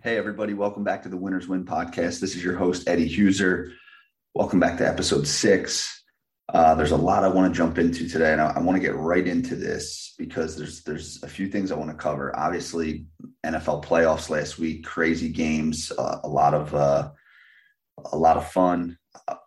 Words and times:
Hey, 0.00 0.16
everybody, 0.16 0.54
welcome 0.54 0.84
back 0.84 1.02
to 1.02 1.08
the 1.08 1.16
Winners 1.16 1.48
Win 1.48 1.64
podcast. 1.64 2.20
This 2.20 2.36
is 2.36 2.44
your 2.44 2.54
host, 2.54 2.88
Eddie 2.88 3.08
Heuser. 3.08 3.72
Welcome 4.32 4.60
back 4.60 4.78
to 4.78 4.86
episode 4.86 5.26
six. 5.26 6.04
Uh, 6.54 6.76
there's 6.76 6.92
a 6.92 6.96
lot 6.96 7.24
I 7.24 7.28
want 7.28 7.52
to 7.52 7.58
jump 7.58 7.78
into 7.78 8.08
today, 8.08 8.30
and 8.30 8.40
I, 8.40 8.50
I 8.50 8.60
want 8.60 8.76
to 8.76 8.80
get 8.80 8.94
right 8.94 9.26
into 9.26 9.56
this 9.56 10.14
because 10.16 10.56
there's 10.56 10.84
there's 10.84 11.20
a 11.24 11.28
few 11.28 11.48
things 11.48 11.72
I 11.72 11.74
want 11.74 11.90
to 11.90 11.96
cover. 11.96 12.32
Obviously, 12.38 13.06
NFL 13.44 13.84
playoffs 13.84 14.30
last 14.30 14.56
week, 14.56 14.86
crazy 14.86 15.30
games, 15.30 15.90
uh, 15.98 16.20
a 16.22 16.28
lot 16.28 16.54
of 16.54 16.72
uh, 16.76 17.10
a 18.12 18.16
lot 18.16 18.36
of 18.36 18.48
fun. 18.52 18.98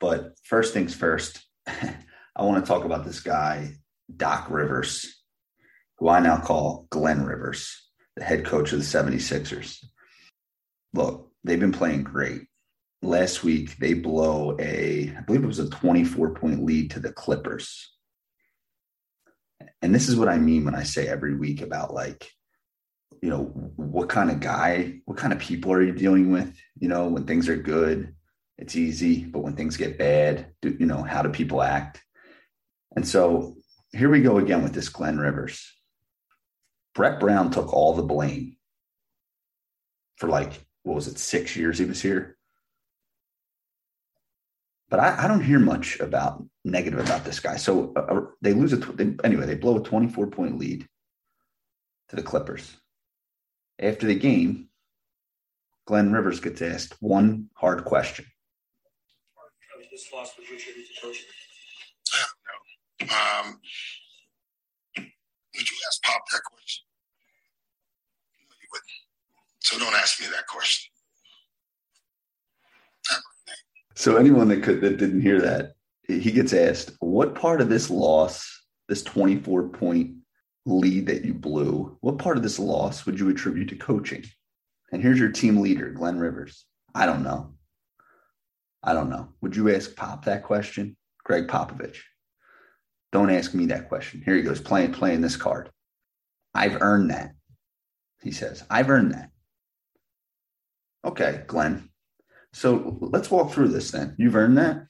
But 0.01 0.33
first 0.43 0.73
things 0.73 0.93
first, 0.93 1.45
I 1.65 2.43
want 2.43 2.61
to 2.61 2.67
talk 2.67 2.83
about 2.83 3.05
this 3.05 3.21
guy, 3.21 3.75
Doc 4.13 4.47
Rivers, 4.49 5.23
who 5.99 6.09
I 6.09 6.19
now 6.19 6.39
call 6.39 6.87
Glenn 6.89 7.23
Rivers, 7.23 7.89
the 8.17 8.23
head 8.25 8.43
coach 8.43 8.73
of 8.73 8.79
the 8.79 8.85
76ers 8.85 9.81
look, 10.93 11.31
they've 11.43 11.59
been 11.59 11.71
playing 11.71 12.03
great. 12.03 12.43
Last 13.01 13.43
week, 13.43 13.77
they 13.77 13.93
blow 13.93 14.55
a, 14.59 15.13
I 15.17 15.21
believe 15.21 15.43
it 15.43 15.47
was 15.47 15.59
a 15.59 15.69
24 15.69 16.35
point 16.35 16.63
lead 16.63 16.91
to 16.91 16.99
the 16.99 17.11
Clippers. 17.11 17.89
And 19.81 19.93
this 19.93 20.07
is 20.07 20.15
what 20.15 20.27
I 20.27 20.37
mean 20.37 20.65
when 20.65 20.75
I 20.75 20.83
say 20.83 21.07
every 21.07 21.35
week 21.35 21.61
about 21.61 21.93
like, 21.93 22.29
you 23.21 23.29
know, 23.29 23.45
what 23.75 24.09
kind 24.09 24.29
of 24.29 24.39
guy, 24.39 24.99
what 25.05 25.17
kind 25.17 25.33
of 25.33 25.39
people 25.39 25.71
are 25.73 25.81
you 25.81 25.93
dealing 25.93 26.31
with? 26.31 26.55
You 26.79 26.89
know, 26.89 27.07
when 27.07 27.25
things 27.25 27.49
are 27.49 27.55
good, 27.55 28.13
it's 28.57 28.75
easy. 28.75 29.25
But 29.25 29.39
when 29.39 29.55
things 29.55 29.77
get 29.77 29.97
bad, 29.97 30.47
do, 30.61 30.75
you 30.79 30.85
know, 30.85 31.01
how 31.01 31.21
do 31.21 31.29
people 31.29 31.61
act? 31.61 32.03
And 32.95 33.07
so 33.07 33.57
here 33.91 34.09
we 34.09 34.21
go 34.21 34.37
again 34.37 34.63
with 34.63 34.73
this 34.73 34.89
Glenn 34.89 35.17
Rivers. 35.17 35.71
Brett 36.93 37.19
Brown 37.19 37.51
took 37.51 37.73
all 37.73 37.93
the 37.93 38.03
blame 38.03 38.57
for 40.17 40.27
like 40.27 40.65
what 40.83 40.95
was 40.95 41.07
it, 41.07 41.17
six 41.17 41.55
years 41.55 41.77
he 41.77 41.85
was 41.85 42.01
here. 42.01 42.37
But 44.89 44.99
I, 44.99 45.23
I 45.23 45.27
don't 45.27 45.43
hear 45.43 45.59
much 45.59 45.99
about 45.99 46.43
negative 46.65 46.99
about 46.99 47.23
this 47.23 47.39
guy. 47.39 47.55
So 47.55 47.93
uh, 47.95 47.99
uh 47.99 48.21
they 48.41 48.53
lose 48.53 48.73
a 48.73 48.77
they, 48.77 49.15
anyway. 49.23 49.45
They 49.45 49.55
blow 49.55 49.77
a 49.77 49.83
24 49.83 50.27
point 50.27 50.57
lead 50.57 50.85
to 52.09 52.15
the 52.15 52.23
Clippers. 52.23 52.75
After 53.79 54.05
the 54.05 54.15
game, 54.15 54.67
Glenn 55.87 56.11
Rivers 56.11 56.39
gets 56.39 56.61
asked 56.61 56.95
one 56.99 57.49
hard 57.55 57.85
question. 57.85 58.25
Um, 63.01 63.59
would 64.97 65.69
you 65.69 65.77
ask 65.87 66.03
Pop 66.03 66.21
that 66.31 66.41
question? 66.43 66.85
No, 68.49 68.55
you 68.61 68.67
wouldn't. 68.71 69.00
So 69.61 69.79
don't 69.79 69.95
ask 69.95 70.19
me 70.19 70.27
that 70.27 70.47
question. 70.47 70.91
So 73.95 74.17
anyone 74.17 74.47
that 74.49 74.63
could 74.63 74.81
that 74.81 74.97
didn't 74.97 75.21
hear 75.21 75.39
that, 75.41 75.73
he 76.07 76.31
gets 76.31 76.53
asked, 76.53 76.91
what 76.99 77.35
part 77.35 77.61
of 77.61 77.69
this 77.69 77.89
loss, 77.89 78.63
this 78.89 79.03
24 79.03 79.69
point 79.69 80.15
lead 80.65 81.05
that 81.07 81.23
you 81.23 81.33
blew, 81.33 81.97
what 82.01 82.17
part 82.17 82.37
of 82.37 82.43
this 82.43 82.59
loss 82.59 83.05
would 83.05 83.19
you 83.19 83.29
attribute 83.29 83.69
to 83.69 83.75
coaching? 83.75 84.23
And 84.91 85.01
here's 85.01 85.19
your 85.19 85.31
team 85.31 85.61
leader, 85.61 85.89
Glenn 85.91 86.19
Rivers. 86.19 86.65
I 86.93 87.05
don't 87.05 87.23
know. 87.23 87.53
I 88.83 88.93
don't 88.93 89.09
know. 89.09 89.29
Would 89.41 89.55
you 89.55 89.73
ask 89.73 89.95
Pop 89.95 90.25
that 90.25 90.43
question? 90.43 90.97
Gregg 91.23 91.47
Popovich. 91.47 91.99
Don't 93.11 93.29
ask 93.29 93.53
me 93.53 93.67
that 93.67 93.89
question. 93.89 94.21
Here 94.25 94.35
he 94.35 94.41
goes, 94.41 94.59
playing 94.59 94.93
playing 94.93 95.21
this 95.21 95.35
card. 95.35 95.69
I've 96.53 96.81
earned 96.81 97.11
that. 97.11 97.33
He 98.23 98.31
says, 98.31 98.63
I've 98.69 98.89
earned 98.89 99.13
that. 99.13 99.30
Okay, 101.05 101.43
Glenn. 101.47 101.89
So 102.53 102.97
let's 103.01 103.31
walk 103.31 103.51
through 103.51 103.69
this 103.69 103.91
then. 103.91 104.15
You've 104.17 104.35
earned 104.35 104.57
that. 104.57 104.85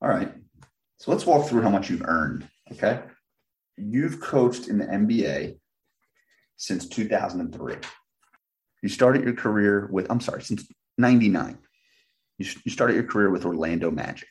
All 0.00 0.08
right. 0.08 0.32
So 0.98 1.10
let's 1.10 1.26
walk 1.26 1.48
through 1.48 1.62
how 1.62 1.70
much 1.70 1.90
you've 1.90 2.04
earned. 2.04 2.48
Okay. 2.72 3.00
You've 3.76 4.20
coached 4.20 4.68
in 4.68 4.78
the 4.78 4.86
NBA 4.86 5.58
since 6.56 6.86
2003. 6.88 7.76
You 8.82 8.88
started 8.88 9.24
your 9.24 9.34
career 9.34 9.88
with, 9.90 10.10
I'm 10.10 10.20
sorry, 10.20 10.42
since 10.42 10.66
99. 10.98 11.58
You, 12.38 12.46
you 12.64 12.70
started 12.70 12.94
your 12.94 13.04
career 13.04 13.30
with 13.30 13.44
Orlando 13.44 13.90
Magic. 13.90 14.28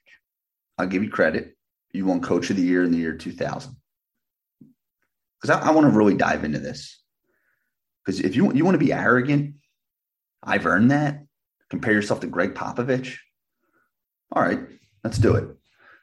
I'll 0.78 0.88
give 0.88 1.04
you 1.04 1.10
credit. 1.10 1.56
You 1.92 2.06
won 2.06 2.22
Coach 2.22 2.50
of 2.50 2.56
the 2.56 2.64
Year 2.64 2.84
in 2.84 2.92
the 2.92 2.98
year 2.98 3.16
2000. 3.16 3.76
Because 5.42 5.58
I, 5.58 5.68
I 5.68 5.72
want 5.72 5.92
to 5.92 5.98
really 5.98 6.16
dive 6.16 6.44
into 6.44 6.60
this. 6.60 7.02
Because 8.06 8.20
if 8.22 8.36
you, 8.36 8.54
you 8.54 8.64
want 8.66 8.76
to 8.76 8.84
be 8.84 8.94
arrogant, 8.94 9.56
I've 10.44 10.66
earned 10.66 10.92
that. 10.92 11.26
Compare 11.70 11.94
yourself 11.94 12.22
to 12.22 12.28
Gregg 12.28 12.56
Popovich. 12.56 13.18
All 14.32 14.42
right, 14.42 14.60
let's 15.04 15.18
do 15.18 15.36
it. 15.36 15.44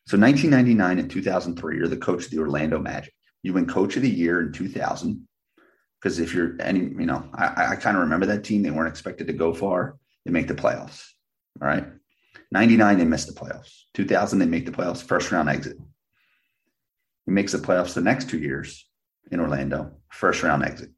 So 0.07 0.17
1999 0.17 0.99
and 1.01 1.11
2003, 1.11 1.77
you're 1.77 1.89
the 1.89 1.97
coach 1.97 2.27
of 2.27 2.31
the 2.31 2.39
Orlando 2.39 2.79
Magic. 2.79 3.13
You 3.43 3.53
win 3.53 3.67
Coach 3.67 3.97
of 3.97 4.03
the 4.03 4.11
Year 4.11 4.41
in 4.41 4.53
2000 4.53 5.27
because 6.01 6.19
if 6.19 6.35
you're 6.35 6.57
any, 6.61 6.81
you 6.81 7.07
know, 7.07 7.29
I, 7.35 7.73
I 7.73 7.77
kind 7.77 7.97
of 7.97 8.05
remember 8.05 8.27
that 8.27 8.45
team. 8.45 8.63
They 8.63 8.71
weren't 8.71 8.89
expected 8.89 9.27
to 9.27 9.33
go 9.33 9.53
far. 9.53 9.97
They 10.25 10.31
make 10.31 10.49
the 10.49 10.55
playoffs. 10.55 11.05
All 11.61 11.69
right. 11.69 11.87
99, 12.53 12.99
they 12.99 13.05
missed 13.05 13.27
the 13.27 13.41
playoffs. 13.41 13.83
2000, 13.95 14.39
they 14.39 14.47
make 14.47 14.67
the 14.67 14.73
playoffs, 14.73 15.03
first 15.03 15.33
round 15.33 15.49
exit. 15.49 15.77
He 17.25 17.33
makes 17.33 17.53
the 17.53 17.59
playoffs 17.59 17.95
the 17.95 18.01
next 18.01 18.31
two 18.31 18.39
years 18.39 18.87
in 19.31 19.41
Orlando, 19.41 19.97
first 20.11 20.43
round 20.43 20.65
exit. 20.65 20.91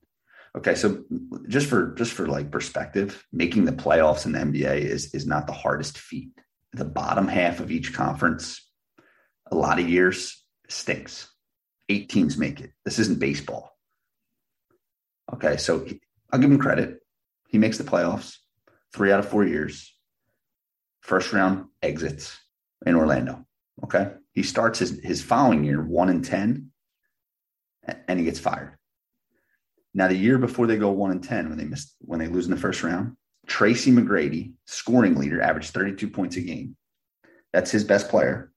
Okay, 0.59 0.75
so 0.75 1.05
just 1.47 1.69
for 1.69 1.95
just 1.95 2.13
for 2.13 2.27
like 2.27 2.51
perspective, 2.51 3.25
making 3.33 3.65
the 3.65 3.71
playoffs 3.71 4.27
in 4.27 4.33
the 4.33 4.41
NBA 4.41 4.81
is 4.81 5.15
is 5.15 5.25
not 5.25 5.47
the 5.47 5.53
hardest 5.53 5.97
feat. 5.97 6.33
The 6.73 6.85
bottom 6.85 7.29
half 7.29 7.61
of 7.61 7.71
each 7.71 7.95
conference, 7.95 8.69
a 9.53 9.55
lot 9.55 9.79
of 9.79 9.89
years 9.89 10.45
stinks. 10.69 11.33
Eight 11.89 12.09
teams 12.09 12.37
make 12.37 12.61
it. 12.61 12.73
This 12.85 12.99
isn't 12.99 13.21
baseball. 13.21 13.71
Okay, 15.33 15.59
so 15.59 15.85
he, 15.85 16.01
I'll 16.33 16.41
give 16.41 16.51
him 16.51 16.59
credit. 16.59 16.99
He 17.49 17.59
makes 17.59 17.79
the 17.79 17.85
playoffs 17.85 18.35
three 18.93 19.13
out 19.13 19.21
of 19.21 19.29
four 19.29 19.47
years. 19.47 19.95
First 21.03 21.33
round 21.33 21.67
exits 21.83 22.37
in 22.85 22.97
Orlando. 22.97 23.47
Okay, 23.85 24.11
he 24.33 24.43
starts 24.43 24.81
his 24.81 24.99
his 25.05 25.23
following 25.23 25.63
year 25.63 25.81
one 25.81 26.09
and 26.09 26.25
ten, 26.25 26.73
and 28.09 28.19
he 28.19 28.25
gets 28.25 28.41
fired. 28.41 28.78
Now, 29.95 30.09
the 30.09 30.17
year 30.17 30.39
before 30.39 30.67
they 30.67 30.77
go 30.77 30.91
one 30.91 31.11
and 31.11 31.23
ten, 31.23 31.49
when 31.49 31.59
they 31.59 31.65
miss 31.65 31.95
when 32.01 32.21
they 32.21 32.29
lose 32.29 32.45
in 32.45 32.51
the 32.51 32.57
first 32.57 32.83
round, 32.83 33.17
Tracy 33.47 33.91
McGrady, 33.91 34.53
scoring 34.67 35.17
leader, 35.17 35.41
averaged 35.41 35.73
32 35.73 36.09
points 36.09 36.37
a 36.37 36.41
game. 36.41 36.77
That's 37.53 37.71
his 37.71 37.85
best 37.85 38.09
player. 38.09 38.53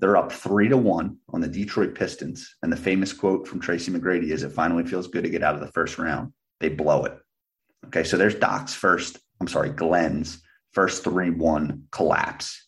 They're 0.00 0.16
up 0.16 0.32
three 0.32 0.68
to 0.68 0.76
one 0.76 1.18
on 1.28 1.40
the 1.40 1.48
Detroit 1.48 1.94
Pistons. 1.94 2.56
And 2.62 2.72
the 2.72 2.76
famous 2.76 3.12
quote 3.12 3.46
from 3.46 3.60
Tracy 3.60 3.92
McGrady 3.92 4.30
is 4.30 4.42
it 4.42 4.52
finally 4.52 4.84
feels 4.84 5.06
good 5.06 5.22
to 5.22 5.30
get 5.30 5.44
out 5.44 5.54
of 5.54 5.60
the 5.60 5.70
first 5.72 5.98
round. 5.98 6.32
They 6.58 6.70
blow 6.70 7.04
it. 7.04 7.16
Okay, 7.86 8.02
so 8.02 8.16
there's 8.16 8.34
Doc's 8.34 8.74
first, 8.74 9.18
I'm 9.40 9.48
sorry, 9.48 9.70
Glenn's 9.70 10.42
first 10.72 11.04
3 11.04 11.30
1 11.30 11.84
collapse 11.92 12.66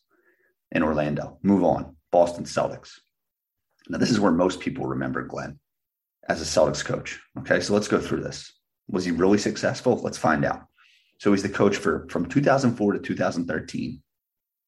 in 0.70 0.82
Orlando. 0.82 1.38
Move 1.42 1.64
on. 1.64 1.96
Boston 2.12 2.44
Celtics. 2.44 2.92
Now, 3.88 3.98
this 3.98 4.10
is 4.10 4.20
where 4.20 4.30
most 4.30 4.60
people 4.60 4.86
remember 4.86 5.22
Glenn 5.22 5.58
as 6.28 6.40
a 6.40 6.44
Celtics 6.44 6.84
coach. 6.84 7.20
Okay, 7.40 7.60
so 7.60 7.74
let's 7.74 7.88
go 7.88 8.00
through 8.00 8.22
this. 8.22 8.52
Was 8.88 9.04
he 9.04 9.10
really 9.10 9.38
successful? 9.38 9.96
Let's 9.96 10.18
find 10.18 10.44
out. 10.44 10.64
So 11.18 11.32
he's 11.32 11.42
the 11.42 11.48
coach 11.48 11.76
for 11.76 12.06
from 12.08 12.26
2004 12.26 12.92
to 12.94 12.98
2013. 12.98 14.02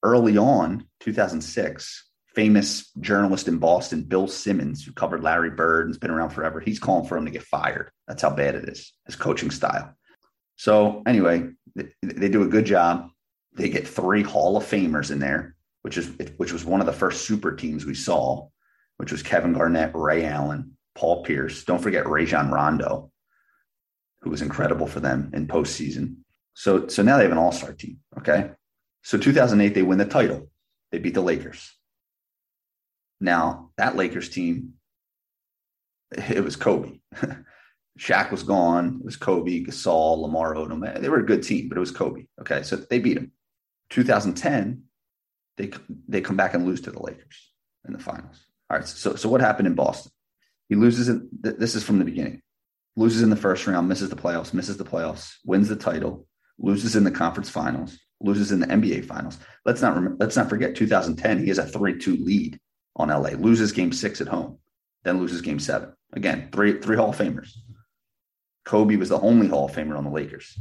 Early 0.02 0.38
on, 0.38 0.86
2006, 1.00 2.10
famous 2.34 2.90
journalist 3.00 3.48
in 3.48 3.58
Boston, 3.58 4.02
Bill 4.02 4.28
Simmons, 4.28 4.84
who 4.84 4.92
covered 4.92 5.22
Larry 5.22 5.50
Bird 5.50 5.86
and 5.86 5.90
has 5.90 5.98
been 5.98 6.10
around 6.10 6.30
forever, 6.30 6.60
he's 6.60 6.78
calling 6.78 7.08
for 7.08 7.16
him 7.16 7.24
to 7.24 7.30
get 7.30 7.42
fired. 7.42 7.90
That's 8.06 8.22
how 8.22 8.30
bad 8.30 8.54
it 8.54 8.68
is, 8.68 8.92
his 9.06 9.16
coaching 9.16 9.50
style. 9.50 9.94
So 10.56 11.02
anyway, 11.06 11.48
they, 11.74 11.88
they 12.02 12.28
do 12.28 12.42
a 12.42 12.48
good 12.48 12.66
job. 12.66 13.08
They 13.54 13.68
get 13.68 13.88
three 13.88 14.22
Hall 14.22 14.56
of 14.56 14.64
Famers 14.64 15.10
in 15.10 15.18
there, 15.18 15.56
which 15.82 15.96
is 15.96 16.12
which 16.36 16.52
was 16.52 16.64
one 16.64 16.80
of 16.80 16.86
the 16.86 16.92
first 16.92 17.24
super 17.24 17.54
teams 17.54 17.86
we 17.86 17.94
saw, 17.94 18.48
which 18.98 19.12
was 19.12 19.22
Kevin 19.22 19.54
Garnett, 19.54 19.92
Ray 19.94 20.26
Allen, 20.26 20.75
Paul 20.96 21.22
Pierce. 21.22 21.64
Don't 21.64 21.82
forget 21.82 22.08
Rajon 22.08 22.50
Rondo, 22.50 23.12
who 24.22 24.30
was 24.30 24.42
incredible 24.42 24.86
for 24.86 25.00
them 25.00 25.30
in 25.34 25.46
postseason. 25.46 26.16
So, 26.54 26.88
so 26.88 27.02
now 27.02 27.18
they 27.18 27.24
have 27.24 27.32
an 27.32 27.38
all 27.38 27.52
star 27.52 27.72
team. 27.72 27.98
Okay. 28.18 28.50
So 29.04 29.18
2008, 29.18 29.74
they 29.74 29.82
win 29.82 29.98
the 29.98 30.04
title. 30.04 30.50
They 30.90 30.98
beat 30.98 31.14
the 31.14 31.20
Lakers. 31.20 31.72
Now, 33.20 33.70
that 33.76 33.96
Lakers 33.96 34.28
team, 34.28 34.74
it 36.10 36.42
was 36.42 36.56
Kobe. 36.56 36.98
Shaq 37.98 38.30
was 38.30 38.42
gone. 38.42 38.98
It 39.00 39.04
was 39.04 39.16
Kobe, 39.16 39.64
Gasol, 39.64 40.18
Lamar 40.20 40.54
Odom. 40.54 41.00
They 41.00 41.08
were 41.08 41.20
a 41.20 41.26
good 41.26 41.42
team, 41.42 41.68
but 41.68 41.76
it 41.76 41.80
was 41.80 41.90
Kobe. 41.90 42.26
Okay. 42.40 42.62
So 42.62 42.76
they 42.76 42.98
beat 42.98 43.16
him. 43.16 43.32
2010, 43.90 44.82
they, 45.56 45.70
they 46.08 46.20
come 46.20 46.36
back 46.36 46.54
and 46.54 46.66
lose 46.66 46.80
to 46.82 46.90
the 46.90 47.02
Lakers 47.02 47.52
in 47.86 47.92
the 47.92 47.98
finals. 47.98 48.44
All 48.70 48.78
right. 48.78 48.88
So, 48.88 49.14
so 49.14 49.28
what 49.28 49.40
happened 49.40 49.68
in 49.68 49.74
Boston? 49.74 50.12
He 50.68 50.74
loses 50.74 51.08
it. 51.08 51.58
This 51.58 51.74
is 51.74 51.84
from 51.84 51.98
the 51.98 52.04
beginning. 52.04 52.42
loses 52.96 53.22
in 53.22 53.30
the 53.30 53.36
first 53.36 53.66
round, 53.66 53.88
misses 53.88 54.10
the 54.10 54.16
playoffs, 54.16 54.54
misses 54.54 54.76
the 54.76 54.84
playoffs, 54.84 55.34
wins 55.44 55.68
the 55.68 55.76
title, 55.76 56.26
loses 56.58 56.96
in 56.96 57.04
the 57.04 57.10
conference 57.10 57.50
finals, 57.50 57.98
loses 58.20 58.52
in 58.52 58.60
the 58.60 58.66
NBA 58.66 59.04
finals. 59.04 59.38
Let's 59.64 59.82
not 59.82 59.94
remember, 59.94 60.16
let's 60.18 60.36
not 60.36 60.48
forget 60.48 60.74
2010. 60.74 61.40
He 61.40 61.48
has 61.48 61.58
a 61.58 61.64
3-2 61.64 62.24
lead 62.24 62.58
on 62.96 63.08
LA, 63.08 63.30
loses 63.30 63.72
game 63.72 63.92
six 63.92 64.20
at 64.20 64.28
home, 64.28 64.58
then 65.04 65.20
loses 65.20 65.42
game 65.42 65.58
seven. 65.58 65.92
Again, 66.12 66.48
three 66.52 66.80
three 66.80 66.96
Hall 66.96 67.10
of 67.10 67.18
Famers. 67.18 67.52
Kobe 68.64 68.96
was 68.96 69.08
the 69.08 69.20
only 69.20 69.48
Hall 69.48 69.66
of 69.66 69.72
Famer 69.72 69.96
on 69.96 70.04
the 70.04 70.10
Lakers. 70.10 70.58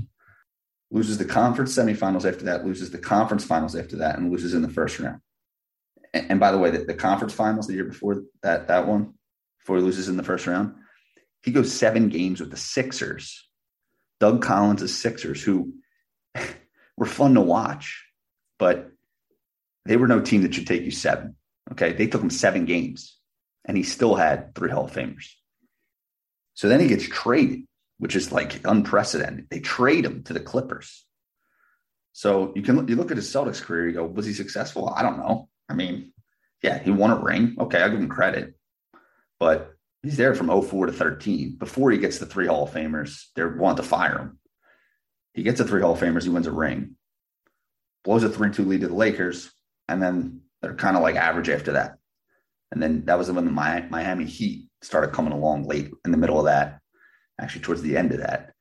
Loses 0.92 1.18
the 1.18 1.26
conference 1.26 1.76
semifinals 1.76 2.30
after 2.30 2.46
that, 2.46 2.66
loses 2.66 2.92
the 2.92 3.00
conference 3.00 3.44
finals 3.44 3.76
after 3.76 3.98
that, 3.98 4.18
and 4.18 4.32
loses 4.32 4.54
in 4.54 4.62
the 4.62 4.70
first 4.70 5.00
round. 5.00 5.22
And, 6.14 6.32
and 6.32 6.40
by 6.40 6.52
the 6.52 6.58
way, 6.58 6.70
the, 6.70 6.80
the 6.80 6.94
conference 6.94 7.34
finals 7.34 7.68
the 7.68 7.74
year 7.74 7.86
before 7.86 8.24
that 8.44 8.68
that 8.68 8.88
one, 8.88 9.15
before 9.66 9.78
he 9.78 9.84
loses 9.84 10.10
in 10.10 10.16
the 10.16 10.22
first 10.22 10.46
round, 10.46 10.76
he 11.42 11.50
goes 11.50 11.74
seven 11.74 12.10
games 12.10 12.40
with 12.40 12.52
the 12.52 12.58
Sixers. 12.58 13.50
Doug 14.20 14.44
Collins' 14.44 14.96
Sixers, 14.96 15.42
who 15.42 15.74
were 16.98 17.08
fun 17.08 17.34
to 17.34 17.42
watch, 17.42 18.06
but 18.60 18.92
they 19.86 19.98
were 19.98 20.08
no 20.08 20.22
team 20.22 20.44
that 20.44 20.54
should 20.54 20.68
take 20.68 20.84
you 20.84 20.92
seven. 20.92 21.36
Okay. 21.72 21.94
They 21.94 22.06
took 22.06 22.22
him 22.22 22.30
seven 22.30 22.66
games 22.66 23.18
and 23.66 23.76
he 23.76 23.82
still 23.82 24.14
had 24.14 24.54
three 24.54 24.70
Hall 24.70 24.86
of 24.86 24.94
Famers. 24.94 25.32
So 26.54 26.70
then 26.70 26.80
he 26.80 26.88
gets 26.88 27.08
traded, 27.08 27.64
which 27.98 28.16
is 28.16 28.32
like 28.32 28.62
unprecedented. 28.66 29.48
They 29.50 29.62
trade 29.62 30.06
him 30.06 30.24
to 30.26 30.34
the 30.34 30.40
Clippers. 30.40 31.06
So 32.14 32.54
you 32.56 32.62
can 32.62 32.88
you 32.88 32.96
look 32.96 33.10
at 33.10 33.18
his 33.18 33.34
Celtics 33.34 33.64
career, 33.64 33.88
you 33.88 33.96
go, 33.96 34.06
was 34.06 34.28
he 34.28 34.34
successful? 34.34 34.94
I 34.96 35.02
don't 35.02 35.18
know. 35.18 35.50
I 35.68 35.74
mean, 35.74 36.14
yeah, 36.62 36.78
he 36.78 36.92
won 36.92 37.10
a 37.10 37.20
ring. 37.20 37.56
Okay, 37.60 37.82
I'll 37.82 37.90
give 37.90 38.00
him 38.00 38.10
credit. 38.10 38.54
But 39.40 39.74
he's 40.04 40.18
there 40.18 40.36
from 40.36 40.48
04 40.48 40.88
to 40.88 40.92
13. 40.94 41.58
Before 41.58 41.92
he 41.92 41.98
gets 41.98 42.20
the 42.20 42.26
three 42.26 42.48
Hall 42.48 42.64
of 42.64 42.74
Famers, 42.74 43.26
they 43.36 43.44
want 43.44 43.78
to 43.78 43.84
fire 43.84 44.18
him. 44.18 44.40
He 45.34 45.44
gets 45.44 45.58
the 45.58 45.66
three 45.66 45.82
Hall 45.82 45.94
of 45.94 46.00
Famers, 46.00 46.24
he 46.24 46.30
wins 46.30 46.48
a 46.48 46.52
ring, 46.52 46.96
blows 48.04 48.24
a 48.24 48.30
3 48.30 48.52
2 48.52 48.64
lead 48.64 48.82
to 48.82 48.88
the 48.88 48.94
Lakers, 48.94 49.52
and 49.90 50.02
then 50.02 50.42
they're 50.62 50.76
kind 50.76 50.96
of 50.96 51.04
like 51.04 51.16
average 51.16 51.50
after 51.50 51.74
that. 51.74 51.98
And 52.72 52.82
then 52.82 53.06
that 53.06 53.18
was 53.18 53.30
when 53.32 53.46
the 53.46 53.52
Miami 53.52 54.26
Heat 54.26 54.70
started 54.82 55.14
coming 55.14 55.34
along 55.34 55.68
late 55.68 55.92
in 56.06 56.12
the 56.12 56.18
middle 56.18 56.40
of 56.40 56.46
that, 56.46 56.80
actually 57.40 57.62
towards 57.62 57.82
the 57.82 57.98
end 57.98 58.12
of 58.14 58.20
that. 58.20 58.54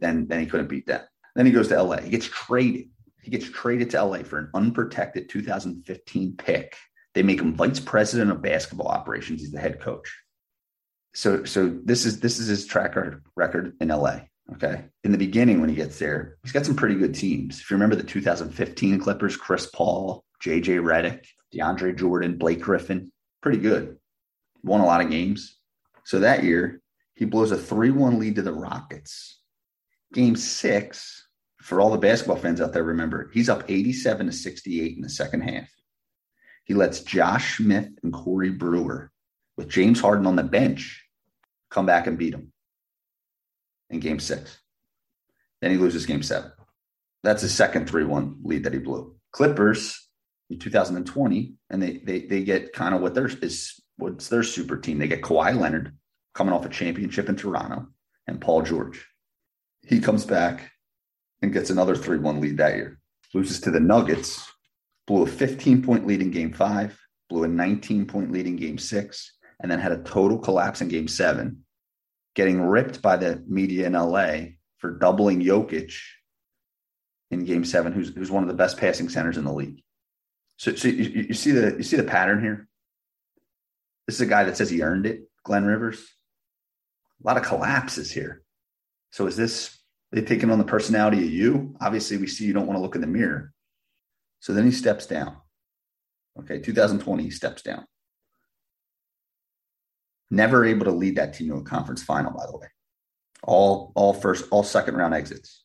Then, 0.00 0.26
then 0.26 0.40
he 0.40 0.46
couldn't 0.46 0.68
beat 0.68 0.86
that. 0.86 1.08
Then 1.34 1.46
he 1.46 1.52
goes 1.52 1.68
to 1.68 1.82
LA. 1.82 1.98
He 1.98 2.10
gets 2.10 2.26
traded. 2.26 2.88
He 3.22 3.30
gets 3.30 3.48
traded 3.48 3.90
to 3.90 4.04
LA 4.04 4.22
for 4.22 4.38
an 4.38 4.50
unprotected 4.54 5.28
2015 5.28 6.36
pick. 6.36 6.76
They 7.14 7.22
make 7.22 7.40
him 7.40 7.54
vice 7.54 7.80
president 7.80 8.30
of 8.30 8.42
basketball 8.42 8.88
operations. 8.88 9.40
He's 9.40 9.52
the 9.52 9.60
head 9.60 9.80
coach. 9.80 10.12
So, 11.14 11.44
so 11.44 11.78
this 11.84 12.06
is 12.06 12.20
this 12.20 12.38
is 12.38 12.48
his 12.48 12.66
track 12.66 12.96
record 13.36 13.74
in 13.80 13.88
LA. 13.88 14.20
Okay. 14.54 14.84
In 15.04 15.12
the 15.12 15.18
beginning, 15.18 15.60
when 15.60 15.68
he 15.68 15.74
gets 15.74 15.98
there, 15.98 16.38
he's 16.42 16.52
got 16.52 16.66
some 16.66 16.76
pretty 16.76 16.94
good 16.94 17.14
teams. 17.14 17.60
If 17.60 17.70
you 17.70 17.74
remember 17.76 17.96
the 17.96 18.02
2015 18.02 18.98
Clippers, 18.98 19.36
Chris 19.36 19.66
Paul, 19.66 20.24
JJ 20.42 20.80
Redick, 20.80 21.24
DeAndre 21.54 21.96
Jordan, 21.96 22.38
Blake 22.38 22.60
Griffin, 22.60 23.12
pretty 23.40 23.58
good. 23.58 23.98
Won 24.64 24.80
a 24.80 24.86
lot 24.86 25.00
of 25.00 25.10
games. 25.10 25.58
So 26.04 26.20
that 26.20 26.44
year, 26.44 26.80
he 27.14 27.24
blows 27.24 27.52
a 27.52 27.56
3 27.56 27.90
1 27.90 28.18
lead 28.18 28.36
to 28.36 28.42
the 28.42 28.52
Rockets. 28.52 29.40
Game 30.12 30.36
six, 30.36 31.28
for 31.58 31.80
all 31.80 31.90
the 31.90 31.98
basketball 31.98 32.36
fans 32.36 32.60
out 32.60 32.72
there, 32.72 32.82
remember, 32.82 33.30
he's 33.32 33.48
up 33.48 33.64
87 33.68 34.26
to 34.26 34.32
68 34.32 34.96
in 34.96 35.02
the 35.02 35.08
second 35.08 35.42
half. 35.42 35.70
He 36.64 36.74
lets 36.74 37.00
Josh 37.00 37.56
Smith 37.56 37.88
and 38.02 38.12
Corey 38.12 38.50
Brewer, 38.50 39.10
with 39.56 39.68
James 39.68 40.00
Harden 40.00 40.26
on 40.26 40.36
the 40.36 40.42
bench, 40.42 41.04
come 41.70 41.86
back 41.86 42.06
and 42.06 42.18
beat 42.18 42.34
him 42.34 42.52
in 43.90 44.00
game 44.00 44.20
six. 44.20 44.58
Then 45.60 45.70
he 45.70 45.76
loses 45.76 46.06
game 46.06 46.22
seven. 46.22 46.52
That's 47.22 47.42
his 47.42 47.54
second 47.54 47.88
3 47.88 48.04
1 48.04 48.40
lead 48.42 48.64
that 48.64 48.72
he 48.72 48.78
blew. 48.78 49.14
Clippers 49.32 50.08
in 50.50 50.58
2020, 50.58 51.54
and 51.70 51.82
they 51.82 51.98
they 51.98 52.26
they 52.26 52.42
get 52.42 52.72
kind 52.72 52.94
of 52.94 53.00
what 53.00 53.14
their 53.14 53.26
is 53.26 53.80
what's 53.96 54.28
their 54.28 54.42
super 54.42 54.76
team. 54.76 54.98
They 54.98 55.08
get 55.08 55.22
Kawhi 55.22 55.58
Leonard 55.58 55.96
coming 56.34 56.52
off 56.52 56.66
a 56.66 56.68
championship 56.68 57.28
in 57.28 57.36
Toronto 57.36 57.86
and 58.26 58.40
Paul 58.40 58.62
George. 58.62 59.06
He 59.82 60.00
comes 60.00 60.24
back 60.24 60.70
and 61.40 61.52
gets 61.52 61.70
another 61.70 61.96
3 61.96 62.18
1 62.18 62.40
lead 62.40 62.56
that 62.58 62.76
year. 62.76 62.98
Loses 63.34 63.60
to 63.60 63.70
the 63.70 63.80
Nuggets, 63.80 64.51
blew 65.06 65.22
a 65.22 65.26
15 65.26 65.82
point 65.82 66.06
lead 66.06 66.22
in 66.22 66.30
game 66.30 66.52
five, 66.52 66.98
blew 67.28 67.44
a 67.44 67.48
19 67.48 68.06
point 68.06 68.32
lead 68.32 68.46
in 68.46 68.56
game 68.56 68.78
six, 68.78 69.32
and 69.60 69.70
then 69.70 69.78
had 69.78 69.92
a 69.92 70.02
total 70.02 70.38
collapse 70.38 70.80
in 70.80 70.88
game 70.88 71.08
seven, 71.08 71.64
getting 72.34 72.60
ripped 72.60 73.02
by 73.02 73.16
the 73.16 73.42
media 73.46 73.86
in 73.86 73.92
LA 73.92 74.52
for 74.78 74.98
doubling 74.98 75.40
Jokic 75.40 75.94
in 77.30 77.44
game 77.44 77.64
seven, 77.64 77.92
who's, 77.92 78.14
who's 78.14 78.30
one 78.30 78.42
of 78.42 78.48
the 78.48 78.54
best 78.54 78.76
passing 78.76 79.08
centers 79.08 79.36
in 79.36 79.44
the 79.44 79.52
league. 79.52 79.82
So, 80.56 80.74
so 80.74 80.88
you, 80.88 81.24
you, 81.28 81.34
see 81.34 81.50
the 81.50 81.76
you 81.76 81.82
see 81.82 81.96
the 81.96 82.04
pattern 82.04 82.40
here. 82.40 82.68
This 84.06 84.16
is 84.16 84.20
a 84.20 84.26
guy 84.26 84.44
that 84.44 84.56
says 84.56 84.70
he 84.70 84.82
earned 84.82 85.06
it, 85.06 85.22
Glenn 85.44 85.64
Rivers. 85.64 86.04
A 87.22 87.26
lot 87.26 87.36
of 87.36 87.44
collapses 87.44 88.10
here. 88.10 88.42
So 89.10 89.26
is 89.26 89.36
this 89.36 89.76
they 90.12 90.22
taking 90.22 90.50
on 90.50 90.58
the 90.58 90.64
personality 90.64 91.18
of 91.18 91.32
you? 91.32 91.74
Obviously, 91.80 92.16
we 92.16 92.26
see 92.26 92.44
you 92.44 92.52
don't 92.52 92.66
want 92.66 92.76
to 92.76 92.82
look 92.82 92.94
in 92.94 93.00
the 93.00 93.06
mirror. 93.06 93.52
So 94.42 94.52
then 94.52 94.64
he 94.64 94.72
steps 94.72 95.06
down. 95.06 95.36
Okay, 96.40 96.58
2020, 96.58 97.22
he 97.22 97.30
steps 97.30 97.62
down. 97.62 97.86
Never 100.32 100.64
able 100.64 100.86
to 100.86 100.90
lead 100.90 101.16
that 101.16 101.34
team 101.34 101.48
to 101.48 101.54
a 101.54 101.62
conference 101.62 102.02
final, 102.02 102.32
by 102.32 102.46
the 102.46 102.58
way. 102.58 102.66
All 103.44 103.92
all 103.94 104.12
first, 104.12 104.46
all 104.50 104.64
second 104.64 104.96
round 104.96 105.14
exits. 105.14 105.62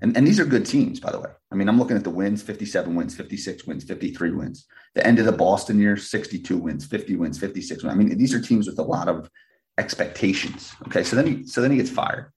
And, 0.00 0.16
and 0.16 0.26
these 0.26 0.38
are 0.38 0.44
good 0.44 0.64
teams, 0.64 1.00
by 1.00 1.10
the 1.10 1.18
way. 1.18 1.30
I 1.50 1.56
mean, 1.56 1.68
I'm 1.68 1.78
looking 1.78 1.96
at 1.96 2.04
the 2.04 2.10
wins 2.10 2.40
57 2.40 2.94
wins, 2.94 3.16
56 3.16 3.66
wins, 3.66 3.82
53 3.82 4.30
wins. 4.30 4.66
The 4.94 5.04
end 5.04 5.18
of 5.18 5.26
the 5.26 5.32
Boston 5.32 5.80
year 5.80 5.96
62 5.96 6.56
wins, 6.56 6.86
50 6.86 7.16
wins, 7.16 7.38
56 7.38 7.82
wins. 7.82 7.92
I 7.92 7.96
mean, 7.96 8.16
these 8.16 8.34
are 8.34 8.40
teams 8.40 8.68
with 8.68 8.78
a 8.78 8.82
lot 8.82 9.08
of 9.08 9.28
expectations. 9.76 10.72
Okay. 10.86 11.02
So 11.02 11.16
then 11.16 11.26
he, 11.26 11.46
so 11.46 11.60
then 11.60 11.72
he 11.72 11.78
gets 11.78 11.90
fired. 11.90 12.30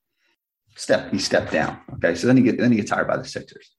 Step, 0.75 1.11
he 1.11 1.19
stepped 1.19 1.51
down. 1.51 1.79
Okay. 1.95 2.15
So 2.15 2.25
then 2.25 2.37
he 2.37 2.43
get, 2.43 2.57
then 2.57 2.71
he 2.71 2.77
gets 2.77 2.89
hired 2.89 3.07
by 3.07 3.17
the 3.17 3.25
Sixers. 3.25 3.76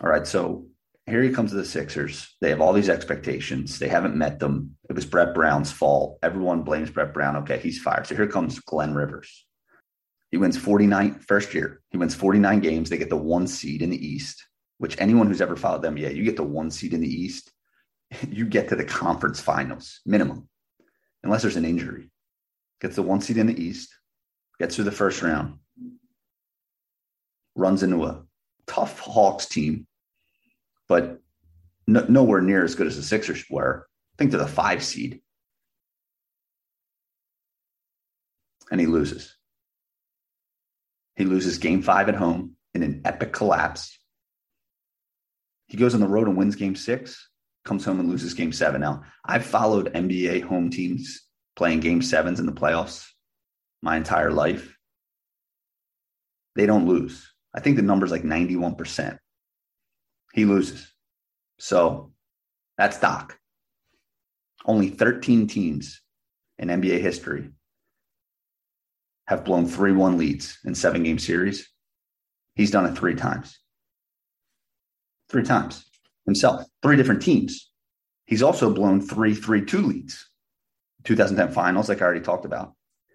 All 0.00 0.10
right. 0.10 0.26
So 0.26 0.66
here 1.06 1.22
he 1.22 1.30
comes 1.30 1.50
to 1.50 1.56
the 1.56 1.64
Sixers. 1.64 2.34
They 2.40 2.50
have 2.50 2.60
all 2.60 2.72
these 2.72 2.88
expectations. 2.88 3.78
They 3.78 3.88
haven't 3.88 4.16
met 4.16 4.38
them. 4.38 4.76
It 4.88 4.94
was 4.94 5.06
Brett 5.06 5.34
Brown's 5.34 5.70
fault. 5.70 6.18
Everyone 6.22 6.62
blames 6.62 6.90
Brett 6.90 7.14
Brown. 7.14 7.36
Okay. 7.36 7.58
He's 7.58 7.80
fired. 7.80 8.06
So 8.06 8.14
here 8.14 8.26
comes 8.26 8.58
Glenn 8.60 8.94
Rivers. 8.94 9.46
He 10.34 10.38
wins 10.38 10.56
49 10.56 11.20
first 11.20 11.54
year. 11.54 11.80
He 11.90 11.96
wins 11.96 12.16
49 12.16 12.58
games. 12.58 12.90
They 12.90 12.98
get 12.98 13.08
the 13.08 13.16
one 13.16 13.46
seed 13.46 13.82
in 13.82 13.90
the 13.90 14.04
East, 14.04 14.44
which 14.78 15.00
anyone 15.00 15.28
who's 15.28 15.40
ever 15.40 15.54
followed 15.54 15.82
them, 15.82 15.96
yeah, 15.96 16.08
you 16.08 16.24
get 16.24 16.34
the 16.34 16.42
one 16.42 16.72
seed 16.72 16.92
in 16.92 17.00
the 17.00 17.08
East, 17.08 17.52
you 18.28 18.44
get 18.44 18.68
to 18.70 18.74
the 18.74 18.84
conference 18.84 19.40
finals 19.40 20.00
minimum, 20.04 20.48
unless 21.22 21.42
there's 21.42 21.54
an 21.54 21.64
injury. 21.64 22.10
Gets 22.80 22.96
the 22.96 23.02
one 23.02 23.20
seed 23.20 23.36
in 23.36 23.46
the 23.46 23.62
East, 23.62 23.94
gets 24.58 24.74
through 24.74 24.86
the 24.86 24.90
first 24.90 25.22
round, 25.22 25.60
runs 27.54 27.84
into 27.84 28.04
a 28.04 28.23
tough 28.66 28.98
Hawks 29.00 29.46
team, 29.46 29.86
but 30.88 31.20
no, 31.86 32.04
nowhere 32.08 32.40
near 32.40 32.64
as 32.64 32.74
good 32.74 32.86
as 32.86 32.96
the 32.96 33.02
Sixers 33.02 33.44
were. 33.50 33.86
I 33.88 34.16
think 34.18 34.30
they're 34.30 34.40
the 34.40 34.46
five 34.46 34.82
seed. 34.82 35.20
And 38.70 38.80
he 38.80 38.86
loses. 38.86 39.36
He 41.16 41.24
loses 41.24 41.58
game 41.58 41.82
five 41.82 42.08
at 42.08 42.14
home 42.14 42.56
in 42.74 42.82
an 42.82 43.02
epic 43.04 43.32
collapse. 43.32 43.98
He 45.66 45.76
goes 45.76 45.94
on 45.94 46.00
the 46.00 46.08
road 46.08 46.28
and 46.28 46.36
wins 46.36 46.56
game 46.56 46.76
six, 46.76 47.28
comes 47.64 47.84
home 47.84 48.00
and 48.00 48.08
loses 48.08 48.34
game 48.34 48.52
seven. 48.52 48.80
Now, 48.80 49.02
I've 49.24 49.44
followed 49.44 49.92
NBA 49.92 50.42
home 50.42 50.70
teams 50.70 51.22
playing 51.56 51.80
game 51.80 52.02
sevens 52.02 52.40
in 52.40 52.46
the 52.46 52.52
playoffs 52.52 53.06
my 53.82 53.96
entire 53.96 54.30
life. 54.30 54.76
They 56.56 56.66
don't 56.66 56.86
lose. 56.86 57.33
I 57.54 57.60
think 57.60 57.76
the 57.76 57.82
number's 57.82 58.10
like 58.10 58.22
91%. 58.22 59.18
He 60.32 60.44
loses. 60.44 60.92
So 61.58 62.12
that's 62.76 62.98
Doc. 62.98 63.38
Only 64.66 64.90
13 64.90 65.46
teams 65.46 66.00
in 66.58 66.68
NBA 66.68 67.00
history 67.00 67.50
have 69.26 69.44
blown 69.44 69.66
3 69.66 69.92
1 69.92 70.18
leads 70.18 70.58
in 70.64 70.74
seven 70.74 71.02
game 71.02 71.18
series. 71.18 71.68
He's 72.54 72.70
done 72.70 72.86
it 72.86 72.96
three 72.96 73.14
times. 73.14 73.58
Three 75.28 75.42
times 75.42 75.84
himself, 76.26 76.64
three 76.82 76.96
different 76.96 77.22
teams. 77.22 77.70
He's 78.26 78.42
also 78.42 78.72
blown 78.72 79.00
three 79.00 79.34
3 79.34 79.64
2 79.64 79.82
leads. 79.82 80.30
2010 81.04 81.54
finals, 81.54 81.88
like 81.88 82.00
I 82.00 82.04
already 82.04 82.20
talked 82.20 82.46
about. 82.46 82.72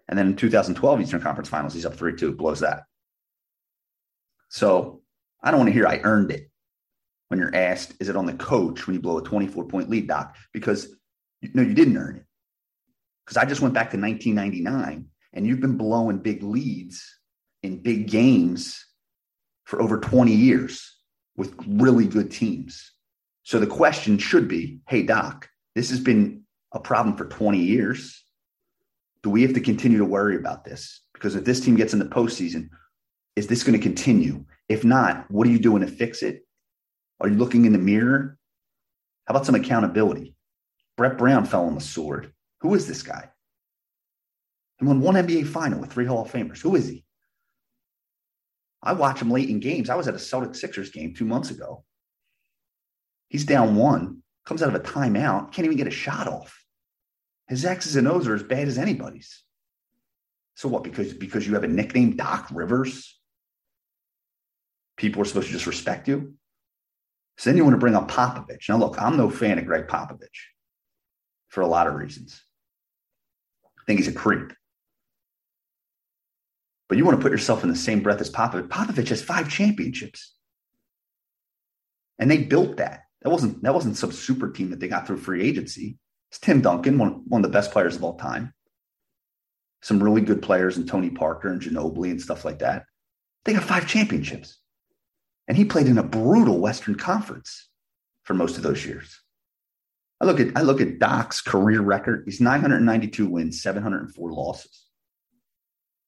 And 0.07 0.17
then 0.17 0.27
in 0.27 0.35
2012 0.35 1.01
Eastern 1.01 1.21
Conference 1.21 1.49
finals, 1.49 1.73
he's 1.73 1.85
up 1.85 1.95
3 1.95 2.15
2, 2.15 2.33
blows 2.33 2.59
that. 2.59 2.83
So 4.49 5.01
I 5.41 5.51
don't 5.51 5.59
want 5.59 5.69
to 5.69 5.73
hear 5.73 5.87
I 5.87 6.01
earned 6.03 6.31
it 6.31 6.49
when 7.29 7.39
you're 7.39 7.55
asked, 7.55 7.93
is 7.99 8.09
it 8.09 8.15
on 8.15 8.25
the 8.25 8.33
coach 8.33 8.85
when 8.85 8.95
you 8.95 9.01
blow 9.01 9.19
a 9.19 9.23
24 9.23 9.65
point 9.67 9.89
lead, 9.89 10.07
Doc? 10.07 10.35
Because 10.51 10.95
no, 11.53 11.61
you 11.61 11.73
didn't 11.73 11.97
earn 11.97 12.17
it. 12.17 12.25
Because 13.25 13.37
I 13.37 13.45
just 13.45 13.61
went 13.61 13.73
back 13.73 13.91
to 13.91 13.97
1999 13.97 15.05
and 15.33 15.47
you've 15.47 15.61
been 15.61 15.77
blowing 15.77 16.17
big 16.17 16.43
leads 16.43 17.19
in 17.61 17.81
big 17.81 18.09
games 18.09 18.83
for 19.65 19.81
over 19.81 19.99
20 19.99 20.33
years 20.33 20.97
with 21.37 21.53
really 21.67 22.07
good 22.07 22.31
teams. 22.31 22.91
So 23.43 23.59
the 23.59 23.67
question 23.67 24.17
should 24.17 24.47
be 24.47 24.79
hey, 24.87 25.03
Doc, 25.03 25.47
this 25.75 25.91
has 25.91 25.99
been 25.99 26.43
a 26.73 26.79
problem 26.79 27.15
for 27.15 27.25
20 27.25 27.59
years. 27.59 28.23
Do 29.21 29.29
we 29.29 29.43
have 29.43 29.53
to 29.53 29.61
continue 29.61 29.99
to 29.99 30.05
worry 30.05 30.35
about 30.35 30.65
this? 30.65 31.01
Because 31.13 31.35
if 31.35 31.45
this 31.45 31.59
team 31.59 31.75
gets 31.75 31.93
in 31.93 31.99
the 31.99 32.05
postseason, 32.05 32.69
is 33.39 33.47
this 33.47 33.63
going 33.63 33.79
to 33.79 33.81
continue? 33.81 34.43
If 34.67 34.83
not, 34.83 35.31
what 35.31 35.47
are 35.47 35.49
you 35.49 35.59
doing 35.59 35.81
to 35.81 35.87
fix 35.87 36.23
it? 36.23 36.45
Are 37.21 37.29
you 37.29 37.35
looking 37.35 37.63
in 37.63 37.71
the 37.71 37.79
mirror? 37.79 38.37
How 39.25 39.33
about 39.33 39.45
some 39.45 39.55
accountability? 39.55 40.35
Brett 40.97 41.17
Brown 41.17 41.45
fell 41.45 41.65
on 41.65 41.73
the 41.73 41.79
sword. 41.79 42.33
Who 42.59 42.75
is 42.75 42.85
this 42.85 43.01
guy? 43.01 43.29
He 44.77 44.85
won 44.85 44.99
one 44.99 45.15
NBA 45.15 45.47
final 45.47 45.79
with 45.79 45.93
three 45.93 46.05
Hall 46.05 46.21
of 46.21 46.29
Famers. 46.29 46.59
Who 46.59 46.75
is 46.75 46.89
he? 46.89 47.05
I 48.83 48.91
watch 48.91 49.21
him 49.21 49.31
late 49.31 49.49
in 49.49 49.61
games. 49.61 49.89
I 49.89 49.95
was 49.95 50.09
at 50.09 50.15
a 50.15 50.19
Celtic 50.19 50.53
Sixers 50.53 50.89
game 50.89 51.13
two 51.13 51.25
months 51.25 51.49
ago. 51.49 51.85
He's 53.29 53.45
down 53.45 53.77
one, 53.77 54.21
comes 54.45 54.61
out 54.61 54.69
of 54.69 54.75
a 54.75 54.79
timeout, 54.81 55.53
can't 55.53 55.65
even 55.65 55.77
get 55.77 55.87
a 55.87 55.91
shot 55.91 56.27
off. 56.27 56.61
His 57.47 57.63
X's 57.63 57.95
and 57.95 58.07
O's 58.07 58.27
are 58.27 58.35
as 58.35 58.43
bad 58.43 58.67
as 58.67 58.77
anybody's. 58.77 59.43
So 60.55 60.67
what? 60.67 60.83
Because 60.83 61.13
because 61.13 61.47
you 61.47 61.53
have 61.53 61.63
a 61.63 61.69
nickname, 61.69 62.17
Doc 62.17 62.49
Rivers, 62.51 63.18
people 64.99 65.21
are 65.21 65.25
supposed 65.25 65.47
to 65.47 65.53
just 65.53 65.65
respect 65.65 66.07
you. 66.07 66.35
So 67.37 67.49
then 67.49 67.57
you 67.57 67.63
want 67.63 67.73
to 67.73 67.79
bring 67.79 67.95
up 67.95 68.11
Popovich. 68.11 68.67
Now, 68.67 68.77
look, 68.77 69.01
I'm 69.01 69.17
no 69.17 69.29
fan 69.29 69.57
of 69.57 69.65
Gregg 69.65 69.87
Popovich 69.87 70.27
for 71.47 71.61
a 71.61 71.67
lot 71.67 71.87
of 71.87 71.95
reasons. 71.95 72.39
I 73.65 73.81
think 73.87 73.99
he's 73.99 74.09
a 74.09 74.13
creep. 74.13 74.53
But 76.89 76.97
you 76.97 77.05
want 77.05 77.17
to 77.17 77.21
put 77.21 77.31
yourself 77.31 77.63
in 77.63 77.69
the 77.69 77.75
same 77.75 78.01
breath 78.01 78.19
as 78.19 78.29
Popovich. 78.29 78.67
Popovich 78.67 79.07
has 79.07 79.23
five 79.23 79.49
championships. 79.49 80.35
And 82.19 82.29
they 82.29 82.39
built 82.39 82.77
that. 82.77 83.03
That 83.21 83.29
wasn't 83.29 83.63
that 83.63 83.73
wasn't 83.73 83.97
some 83.97 84.11
super 84.11 84.51
team 84.51 84.71
that 84.71 84.79
they 84.79 84.87
got 84.87 85.07
through 85.07 85.17
free 85.17 85.47
agency. 85.47 85.97
It's 86.31 86.39
Tim 86.39 86.61
Duncan, 86.61 86.97
one, 86.97 87.23
one 87.27 87.43
of 87.43 87.49
the 87.49 87.57
best 87.57 87.71
players 87.71 87.95
of 87.95 88.03
all 88.03 88.17
time. 88.17 88.53
Some 89.81 90.03
really 90.03 90.21
good 90.21 90.41
players 90.41 90.77
and 90.77 90.87
Tony 90.87 91.09
Parker 91.09 91.49
and 91.49 91.61
Ginobili 91.61 92.11
and 92.11 92.21
stuff 92.21 92.43
like 92.43 92.59
that. 92.59 92.83
They 93.45 93.53
got 93.53 93.63
five 93.63 93.87
championships. 93.87 94.59
And 95.49 95.57
he 95.57 95.65
played 95.65 95.87
in 95.87 95.97
a 95.97 96.03
brutal 96.03 96.59
Western 96.59 96.95
Conference 96.95 97.67
for 98.23 98.35
most 98.35 98.55
of 98.55 98.63
those 98.63 98.85
years. 98.85 99.19
I 100.21 100.25
look 100.25 100.39
at 100.39 100.55
I 100.55 100.61
look 100.61 100.79
at 100.79 100.99
Doc's 100.99 101.41
career 101.41 101.81
record. 101.81 102.23
He's 102.25 102.39
992 102.39 103.25
wins, 103.25 103.61
704 103.61 104.31
losses. 104.31 104.85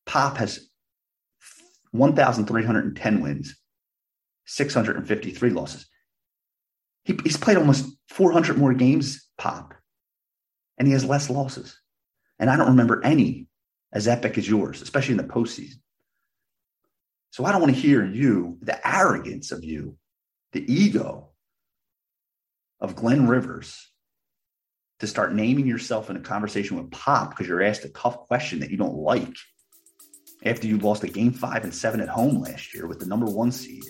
Pop 0.06 0.38
has 0.38 0.68
1,310 1.92 3.22
wins, 3.22 3.56
653 4.46 5.50
losses. 5.50 5.88
He, 7.04 7.18
he's 7.24 7.38
played 7.38 7.58
almost 7.58 7.86
400 8.10 8.58
more 8.58 8.74
games, 8.74 9.28
Pop, 9.38 9.74
and 10.78 10.88
he 10.88 10.94
has 10.94 11.04
less 11.04 11.30
losses. 11.30 11.80
And 12.38 12.50
I 12.50 12.58
don't 12.58 12.70
remember 12.70 13.04
any 13.04 13.48
as 13.92 14.08
epic 14.08 14.38
as 14.38 14.48
yours, 14.48 14.82
especially 14.82 15.14
in 15.14 15.18
the 15.18 15.24
postseason. 15.24 15.81
So 17.32 17.46
I 17.46 17.52
don't 17.52 17.62
want 17.62 17.74
to 17.74 17.82
hear 17.82 18.06
you, 18.06 18.58
the 18.62 18.86
arrogance 18.88 19.52
of 19.52 19.64
you, 19.64 19.98
the 20.52 20.72
ego 20.72 21.30
of 22.80 22.96
Glenn 22.96 23.28
Rivers 23.28 23.90
to 25.00 25.08
start 25.08 25.34
naming 25.34 25.66
yourself 25.66 26.10
in 26.10 26.18
a 26.18 26.22
conversation 26.22 26.78
with 26.78 26.92
Pop 26.92 27.32
because 27.32 27.48
you're 27.48 27.64
asked 27.64 27.86
a 27.86 27.90
tough 27.90 28.18
question 28.28 28.60
that 28.60 28.70
you 28.70 28.78
don't 28.78 28.96
like 28.96 29.34
after 30.44 30.68
you 30.68 30.78
lost 30.78 31.04
a 31.04 31.08
game 31.08 31.32
five 31.32 31.64
and 31.64 31.74
seven 31.74 32.02
at 32.02 32.10
home 32.10 32.42
last 32.42 32.74
year 32.74 32.86
with 32.86 33.00
the 33.00 33.06
number 33.06 33.26
one 33.26 33.52
seed. 33.52 33.84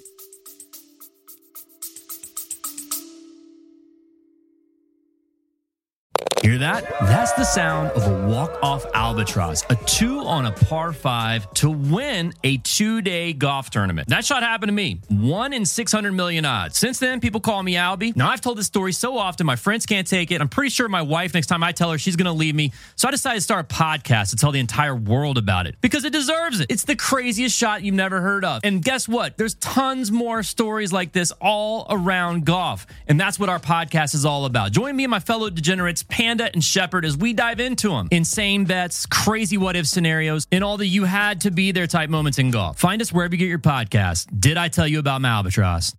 Hear 6.42 6.58
that? 6.58 6.90
That's 7.02 7.34
the 7.34 7.44
sound 7.44 7.92
of 7.92 8.08
a 8.08 8.28
walk-off 8.28 8.84
albatross, 8.96 9.64
a 9.70 9.76
two 9.76 10.22
on 10.22 10.48
a 10.48 10.52
par 10.52 10.92
five 10.92 11.52
to 11.54 11.70
win 11.70 12.34
a 12.44 12.58
two-day 12.58 13.34
golf 13.34 13.70
tournament. 13.70 14.08
That 14.08 14.26
shot 14.26 14.42
happened 14.42 14.70
to 14.70 14.74
me. 14.74 15.02
One 15.10 15.54
in 15.54 15.68
600 15.68 16.12
million 16.14 16.46
odds. 16.46 16.80
Since 16.80 16.98
then, 16.98 17.20
people 17.20 17.42
call 17.42 17.62
me 17.62 17.76
Albie. 17.76 18.16
Now, 18.16 18.32
I've 18.32 18.42
told 18.42 18.58
this 18.58 18.66
story 18.66 18.92
so 18.92 19.20
often, 19.20 19.46
my 19.46 19.56
friends 19.56 19.86
can't 19.86 20.08
take 20.08 20.32
it. 20.32 20.42
I'm 20.42 20.50
pretty 20.50 20.72
sure 20.72 20.90
my 20.90 21.04
wife, 21.04 21.36
next 21.36 21.46
time 21.46 21.62
I 21.64 21.74
tell 21.74 21.92
her, 21.92 22.00
she's 22.00 22.16
going 22.16 22.26
to 22.26 22.32
leave 22.32 22.56
me. 22.56 22.72
So 22.96 23.08
I 23.08 23.12
decided 23.12 23.38
to 23.38 23.44
start 23.44 23.72
a 23.72 23.76
podcast 23.76 24.32
to 24.32 24.36
tell 24.36 24.52
the 24.52 24.60
entire 24.60 24.96
world 24.96 25.38
about 25.38 25.68
it 25.68 25.76
because 25.80 26.06
it 26.06 26.12
deserves 26.12 26.60
it. 26.60 26.72
It's 26.72 26.86
the 26.86 26.96
craziest 26.96 27.56
shot 27.56 27.84
you've 27.84 27.94
never 27.94 28.20
heard 28.20 28.44
of. 28.46 28.62
And 28.64 28.84
guess 28.84 29.08
what? 29.08 29.38
There's 29.38 29.54
tons 29.56 30.12
more 30.12 30.42
stories 30.42 30.92
like 30.92 31.12
this 31.12 31.32
all 31.40 31.86
around 31.88 32.48
golf. 32.48 32.88
And 33.08 33.20
that's 33.20 33.38
what 33.38 33.50
our 33.50 33.60
podcast 33.60 34.16
is 34.16 34.26
all 34.26 34.46
about. 34.46 34.72
Join 34.72 34.96
me 34.96 35.04
and 35.04 35.12
my 35.12 35.20
fellow 35.20 35.52
degenerates, 35.52 36.02
Panda 36.32 36.50
and 36.54 36.64
Shepard 36.64 37.04
as 37.04 37.18
we 37.18 37.34
dive 37.34 37.60
into 37.60 37.90
them. 37.90 38.08
Insane 38.10 38.64
bets, 38.64 39.06
crazy 39.06 39.58
what 39.58 39.76
if 39.76 39.86
scenarios, 39.86 40.48
and 40.50 40.64
all 40.64 40.78
the 40.78 40.88
you 40.88 41.04
had 41.04 41.42
to 41.42 41.52
be 41.52 41.74
there 41.74 41.88
type 41.88 42.10
moments 42.10 42.40
in 42.40 42.52
golf. 42.52 42.80
Find 42.80 43.02
us 43.02 43.12
wherever 43.12 43.36
you 43.36 43.38
get 43.38 43.50
your 43.50 43.60
podcast. 43.60 44.28
Did 44.40 44.56
I 44.56 44.70
tell 44.70 44.88
you 44.88 45.00
about 45.00 45.20
my 45.20 45.28
albatross? 45.28 45.94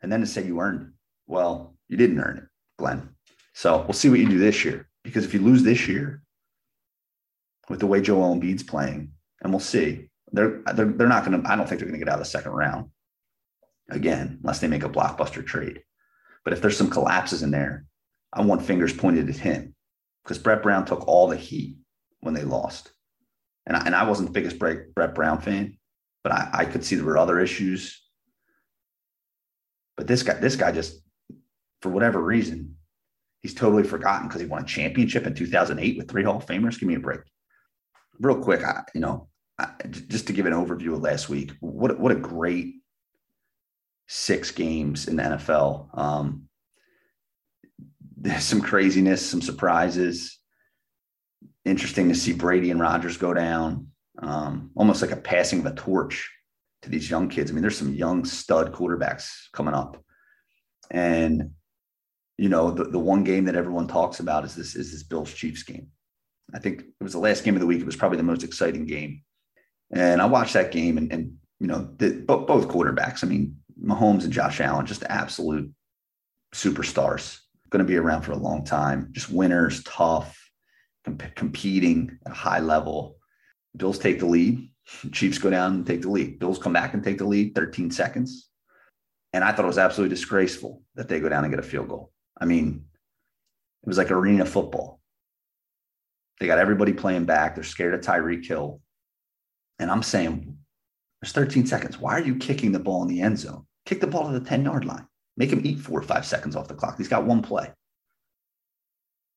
And 0.00 0.10
then 0.10 0.20
to 0.20 0.26
say 0.26 0.42
you 0.42 0.58
earned. 0.58 0.94
Well, 1.26 1.74
you 1.88 1.98
didn't 1.98 2.18
earn 2.18 2.38
it, 2.38 2.44
Glenn. 2.78 3.10
So 3.52 3.82
we'll 3.82 3.92
see 3.92 4.08
what 4.08 4.20
you 4.20 4.28
do 4.30 4.38
this 4.38 4.64
year. 4.64 4.88
Because 5.04 5.26
if 5.26 5.34
you 5.34 5.40
lose 5.40 5.62
this 5.62 5.86
year 5.86 6.22
with 7.68 7.80
the 7.80 7.86
way 7.86 8.00
Joel 8.00 8.34
Embiid's 8.34 8.62
playing, 8.62 9.12
and 9.42 9.52
we'll 9.52 9.60
see, 9.60 10.08
they're 10.32 10.62
they're, 10.72 10.86
they're 10.86 11.08
not 11.08 11.26
going 11.26 11.42
to. 11.42 11.46
I 11.46 11.56
don't 11.56 11.68
think 11.68 11.78
they're 11.78 11.88
going 11.88 12.00
to 12.00 12.06
get 12.06 12.08
out 12.08 12.18
of 12.18 12.24
the 12.24 12.30
second 12.30 12.52
round 12.52 12.88
again, 13.90 14.38
unless 14.42 14.60
they 14.60 14.68
make 14.68 14.84
a 14.84 14.88
blockbuster 14.88 15.44
trade. 15.44 15.82
But 16.44 16.52
if 16.52 16.62
there's 16.62 16.76
some 16.76 16.90
collapses 16.90 17.42
in 17.42 17.50
there, 17.50 17.84
I 18.32 18.42
want 18.42 18.62
fingers 18.64 18.92
pointed 18.92 19.28
at 19.28 19.36
him 19.36 19.74
because 20.24 20.38
Brett 20.38 20.62
Brown 20.62 20.84
took 20.84 21.06
all 21.06 21.28
the 21.28 21.36
heat 21.36 21.76
when 22.20 22.34
they 22.34 22.44
lost. 22.44 22.92
And 23.66 23.76
I, 23.76 23.84
and 23.84 23.94
I 23.94 24.08
wasn't 24.08 24.28
the 24.28 24.32
biggest 24.32 24.58
Brett, 24.58 25.14
Brown 25.14 25.40
fan, 25.40 25.76
but 26.22 26.32
I, 26.32 26.48
I 26.52 26.64
could 26.64 26.84
see 26.84 26.96
there 26.96 27.04
were 27.04 27.18
other 27.18 27.40
issues. 27.40 28.02
But 29.96 30.06
this 30.06 30.22
guy, 30.22 30.34
this 30.34 30.56
guy 30.56 30.72
just, 30.72 31.00
for 31.82 31.90
whatever 31.90 32.22
reason, 32.22 32.76
he's 33.42 33.54
totally 33.54 33.82
forgotten 33.82 34.28
because 34.28 34.40
he 34.40 34.46
won 34.46 34.62
a 34.62 34.66
championship 34.66 35.26
in 35.26 35.34
2008 35.34 35.98
with 35.98 36.10
three 36.10 36.24
Hall 36.24 36.36
of 36.36 36.46
Famers. 36.46 36.78
Give 36.78 36.88
me 36.88 36.94
a 36.94 37.00
break. 37.00 37.20
Real 38.18 38.40
quick, 38.40 38.64
I, 38.64 38.84
you 38.94 39.00
know, 39.00 39.28
I, 39.58 39.70
just 39.86 40.26
to 40.26 40.32
give 40.32 40.46
an 40.46 40.52
overview 40.52 40.94
of 40.94 41.00
last 41.00 41.28
week, 41.28 41.52
what 41.60 41.98
what 41.98 42.12
a 42.12 42.16
great 42.16 42.79
six 44.12 44.50
games 44.50 45.06
in 45.06 45.14
the 45.14 45.22
NFL. 45.22 45.96
Um, 45.96 46.48
there's 48.16 48.42
some 48.42 48.60
craziness, 48.60 49.24
some 49.24 49.40
surprises. 49.40 50.40
Interesting 51.64 52.08
to 52.08 52.16
see 52.16 52.32
Brady 52.32 52.72
and 52.72 52.80
Rodgers 52.80 53.16
go 53.16 53.32
down, 53.32 53.86
um, 54.18 54.72
almost 54.74 55.00
like 55.00 55.12
a 55.12 55.16
passing 55.16 55.60
of 55.60 55.66
a 55.66 55.74
torch 55.74 56.28
to 56.82 56.90
these 56.90 57.08
young 57.08 57.28
kids. 57.28 57.50
I 57.50 57.54
mean, 57.54 57.62
there's 57.62 57.78
some 57.78 57.94
young 57.94 58.24
stud 58.24 58.72
quarterbacks 58.72 59.30
coming 59.52 59.74
up, 59.74 60.02
and 60.90 61.52
you 62.36 62.48
know 62.48 62.72
the, 62.72 62.84
the 62.84 62.98
one 62.98 63.22
game 63.22 63.44
that 63.44 63.54
everyone 63.54 63.86
talks 63.86 64.18
about 64.18 64.44
is 64.44 64.56
this 64.56 64.74
is 64.74 64.90
this 64.90 65.04
Bills 65.04 65.32
Chiefs 65.32 65.62
game. 65.62 65.86
I 66.52 66.58
think 66.58 66.80
it 66.80 67.04
was 67.04 67.12
the 67.12 67.20
last 67.20 67.44
game 67.44 67.54
of 67.54 67.60
the 67.60 67.66
week. 67.66 67.80
It 67.80 67.86
was 67.86 67.96
probably 67.96 68.16
the 68.16 68.24
most 68.24 68.42
exciting 68.42 68.86
game, 68.86 69.22
and 69.94 70.20
I 70.20 70.26
watched 70.26 70.54
that 70.54 70.72
game, 70.72 70.98
and, 70.98 71.12
and 71.12 71.36
you 71.60 71.68
know 71.68 71.94
the, 71.98 72.24
both 72.26 72.66
quarterbacks. 72.66 73.22
I 73.22 73.28
mean, 73.28 73.56
Mahomes 73.82 74.24
and 74.24 74.32
Josh 74.32 74.60
Allen, 74.60 74.86
just 74.86 75.04
absolute 75.04 75.70
superstars. 76.54 77.38
Going 77.70 77.84
to 77.84 77.88
be 77.88 77.96
around 77.96 78.22
for 78.22 78.32
a 78.32 78.36
long 78.36 78.64
time. 78.64 79.08
Just 79.12 79.30
winners, 79.30 79.82
tough, 79.84 80.36
comp- 81.04 81.34
competing 81.34 82.18
at 82.26 82.32
a 82.32 82.34
high 82.34 82.60
level. 82.60 83.16
Bills 83.76 83.98
take 83.98 84.18
the 84.18 84.26
lead. 84.26 84.68
Chiefs 85.12 85.38
go 85.38 85.50
down 85.50 85.74
and 85.74 85.86
take 85.86 86.02
the 86.02 86.10
lead. 86.10 86.38
Bills 86.38 86.58
come 86.58 86.72
back 86.72 86.94
and 86.94 87.04
take 87.04 87.18
the 87.18 87.26
lead 87.26 87.54
13 87.54 87.90
seconds. 87.90 88.48
And 89.32 89.44
I 89.44 89.52
thought 89.52 89.64
it 89.64 89.68
was 89.68 89.78
absolutely 89.78 90.14
disgraceful 90.14 90.82
that 90.96 91.08
they 91.08 91.20
go 91.20 91.28
down 91.28 91.44
and 91.44 91.52
get 91.52 91.60
a 91.60 91.66
field 91.66 91.88
goal. 91.88 92.12
I 92.40 92.46
mean, 92.46 92.84
it 93.82 93.88
was 93.88 93.98
like 93.98 94.10
arena 94.10 94.44
football. 94.44 95.00
They 96.40 96.46
got 96.46 96.58
everybody 96.58 96.92
playing 96.92 97.26
back. 97.26 97.54
They're 97.54 97.62
scared 97.62 97.94
of 97.94 98.00
Tyreek 98.00 98.44
Hill. 98.44 98.80
And 99.78 99.90
I'm 99.90 100.02
saying, 100.02 100.56
there's 101.20 101.32
13 101.32 101.66
seconds. 101.66 101.98
Why 101.98 102.14
are 102.14 102.24
you 102.24 102.36
kicking 102.36 102.72
the 102.72 102.80
ball 102.80 103.02
in 103.02 103.08
the 103.08 103.20
end 103.20 103.38
zone? 103.38 103.66
Kick 103.86 104.00
the 104.00 104.06
ball 104.06 104.30
to 104.30 104.38
the 104.38 104.44
10 104.44 104.64
yard 104.64 104.84
line. 104.84 105.06
Make 105.36 105.50
him 105.50 105.64
eat 105.64 105.80
four 105.80 105.98
or 105.98 106.02
five 106.02 106.26
seconds 106.26 106.56
off 106.56 106.68
the 106.68 106.74
clock. 106.74 106.96
He's 106.98 107.08
got 107.08 107.24
one 107.24 107.42
play. 107.42 107.70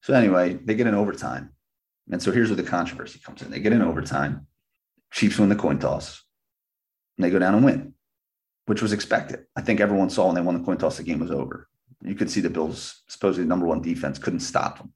So, 0.01 0.13
anyway, 0.13 0.55
they 0.55 0.75
get 0.75 0.87
in 0.87 0.95
overtime. 0.95 1.53
And 2.11 2.21
so 2.21 2.31
here's 2.31 2.49
where 2.49 2.57
the 2.57 2.63
controversy 2.63 3.19
comes 3.19 3.41
in. 3.41 3.51
They 3.51 3.59
get 3.59 3.71
in 3.71 3.81
overtime. 3.81 4.47
Chiefs 5.11 5.39
win 5.39 5.49
the 5.49 5.55
coin 5.55 5.79
toss. 5.79 6.23
And 7.17 7.23
they 7.23 7.29
go 7.29 7.39
down 7.39 7.55
and 7.55 7.63
win, 7.63 7.93
which 8.65 8.81
was 8.81 8.91
expected. 8.91 9.45
I 9.55 9.61
think 9.61 9.79
everyone 9.79 10.09
saw 10.09 10.25
when 10.25 10.35
they 10.35 10.41
won 10.41 10.57
the 10.57 10.65
coin 10.65 10.77
toss, 10.77 10.97
the 10.97 11.03
game 11.03 11.19
was 11.19 11.31
over. 11.31 11.69
You 12.01 12.15
could 12.15 12.29
see 12.29 12.41
the 12.41 12.49
Bills 12.49 13.03
supposedly 13.07 13.47
number 13.47 13.65
one 13.65 13.81
defense 13.81 14.19
couldn't 14.19 14.41
stop 14.41 14.79
them. 14.79 14.93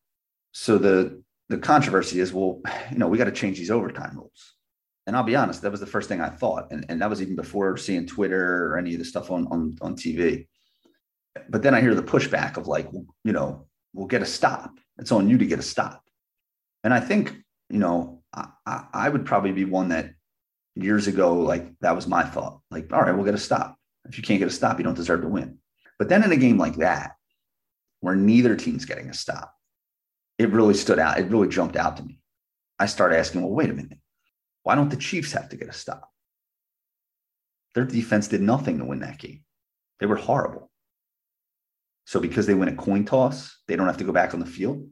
So 0.52 0.78
the 0.78 1.24
the 1.50 1.58
controversy 1.58 2.20
is, 2.20 2.34
well, 2.34 2.62
you 2.92 2.98
know, 2.98 3.08
we 3.08 3.18
got 3.18 3.26
to 3.26 3.32
change 3.32 3.58
these 3.58 3.72
overtime 3.72 4.18
rules. 4.18 4.56
And 5.08 5.16
I'll 5.16 5.24
be 5.24 5.38
honest, 5.38 5.62
that 5.62 5.72
was 5.72 5.80
the 5.80 5.86
first 5.86 6.10
thing 6.10 6.20
I 6.20 6.30
thought. 6.30 6.68
And, 6.70 6.86
and 6.90 7.02
that 7.02 7.10
was 7.10 7.22
even 7.22 7.38
before 7.38 7.78
seeing 7.78 8.06
Twitter 8.06 8.68
or 8.68 8.78
any 8.78 8.94
of 8.94 9.00
the 9.00 9.06
stuff 9.06 9.32
on, 9.32 9.48
on, 9.48 9.78
on 9.82 9.96
TV. 9.96 10.48
But 11.50 11.64
then 11.64 11.74
I 11.74 11.80
hear 11.80 11.96
the 11.96 12.04
pushback 12.04 12.58
of 12.58 12.68
like, 12.68 12.90
you 13.24 13.32
know, 13.32 13.68
we'll 13.94 14.08
get 14.08 14.22
a 14.22 14.26
stop. 14.26 14.78
It's 15.00 15.14
on 15.14 15.30
you 15.30 15.38
to 15.38 15.46
get 15.46 15.60
a 15.60 15.64
stop. 15.64 16.04
And 16.84 16.94
I 16.94 17.00
think, 17.00 17.34
you 17.70 17.80
know, 17.80 18.22
I, 18.34 18.84
I 18.94 19.10
would 19.10 19.26
probably 19.26 19.54
be 19.54 19.64
one 19.64 19.90
that 19.90 20.12
years 20.76 21.08
ago, 21.08 21.36
like 21.36 21.68
that 21.80 21.96
was 21.96 22.06
my 22.06 22.24
thought. 22.24 22.60
Like, 22.70 22.92
all 22.92 23.02
right, 23.02 23.16
we'll 23.16 23.26
get 23.26 23.34
a 23.34 23.40
stop. 23.40 23.78
If 24.10 24.18
you 24.18 24.24
can't 24.24 24.40
get 24.40 24.50
a 24.50 24.52
stop, 24.52 24.78
you 24.78 24.84
don't 24.84 24.94
deserve 24.94 25.22
to 25.22 25.28
win. 25.30 25.58
But 25.98 26.10
then 26.10 26.24
in 26.24 26.32
a 26.34 26.38
game 26.38 26.58
like 26.58 26.76
that, 26.78 27.14
where 28.02 28.16
neither 28.16 28.56
team's 28.56 28.86
getting 28.86 29.10
a 29.10 29.14
stop, 29.14 29.54
it 30.38 30.52
really 30.52 30.74
stood 30.74 31.00
out. 31.00 31.18
It 31.18 31.30
really 31.30 31.48
jumped 31.48 31.78
out 31.78 31.98
to 31.98 32.04
me. 32.04 32.20
I 32.78 32.86
started 32.86 33.18
asking, 33.18 33.42
well, 33.42 33.52
wait 33.52 33.70
a 33.70 33.74
minute. 33.74 34.00
Why 34.68 34.76
don't 34.76 34.90
the 34.90 34.98
Chiefs 34.98 35.32
have 35.32 35.48
to 35.48 35.56
get 35.56 35.70
a 35.70 35.72
stop? 35.72 36.12
Their 37.74 37.86
defense 37.86 38.28
did 38.28 38.42
nothing 38.42 38.80
to 38.80 38.84
win 38.84 39.00
that 39.00 39.18
game. 39.18 39.46
They 40.02 40.06
were 40.06 40.18
horrible. 40.18 40.70
So 42.04 42.20
because 42.20 42.48
they 42.48 42.54
win 42.54 42.68
a 42.68 42.76
coin 42.76 43.06
toss, 43.06 43.60
they 43.70 43.78
don't 43.78 43.88
have 43.88 43.96
to 44.00 44.04
go 44.04 44.12
back 44.12 44.34
on 44.34 44.42
the 44.42 44.46
field. 44.46 44.86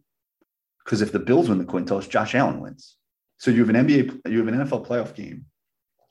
Because 0.82 1.02
if 1.02 1.12
the 1.12 1.20
Bills 1.20 1.50
win 1.50 1.58
the 1.58 1.66
coin 1.66 1.84
toss, 1.84 2.08
Josh 2.08 2.36
Allen 2.36 2.62
wins. 2.62 2.96
So 3.38 3.52
you 3.52 3.66
have 3.66 3.76
an 3.76 3.86
NBA, 3.86 4.32
you 4.32 4.38
have 4.38 4.48
an 4.48 4.66
NFL 4.66 4.88
playoff 4.88 5.14
game 5.14 5.44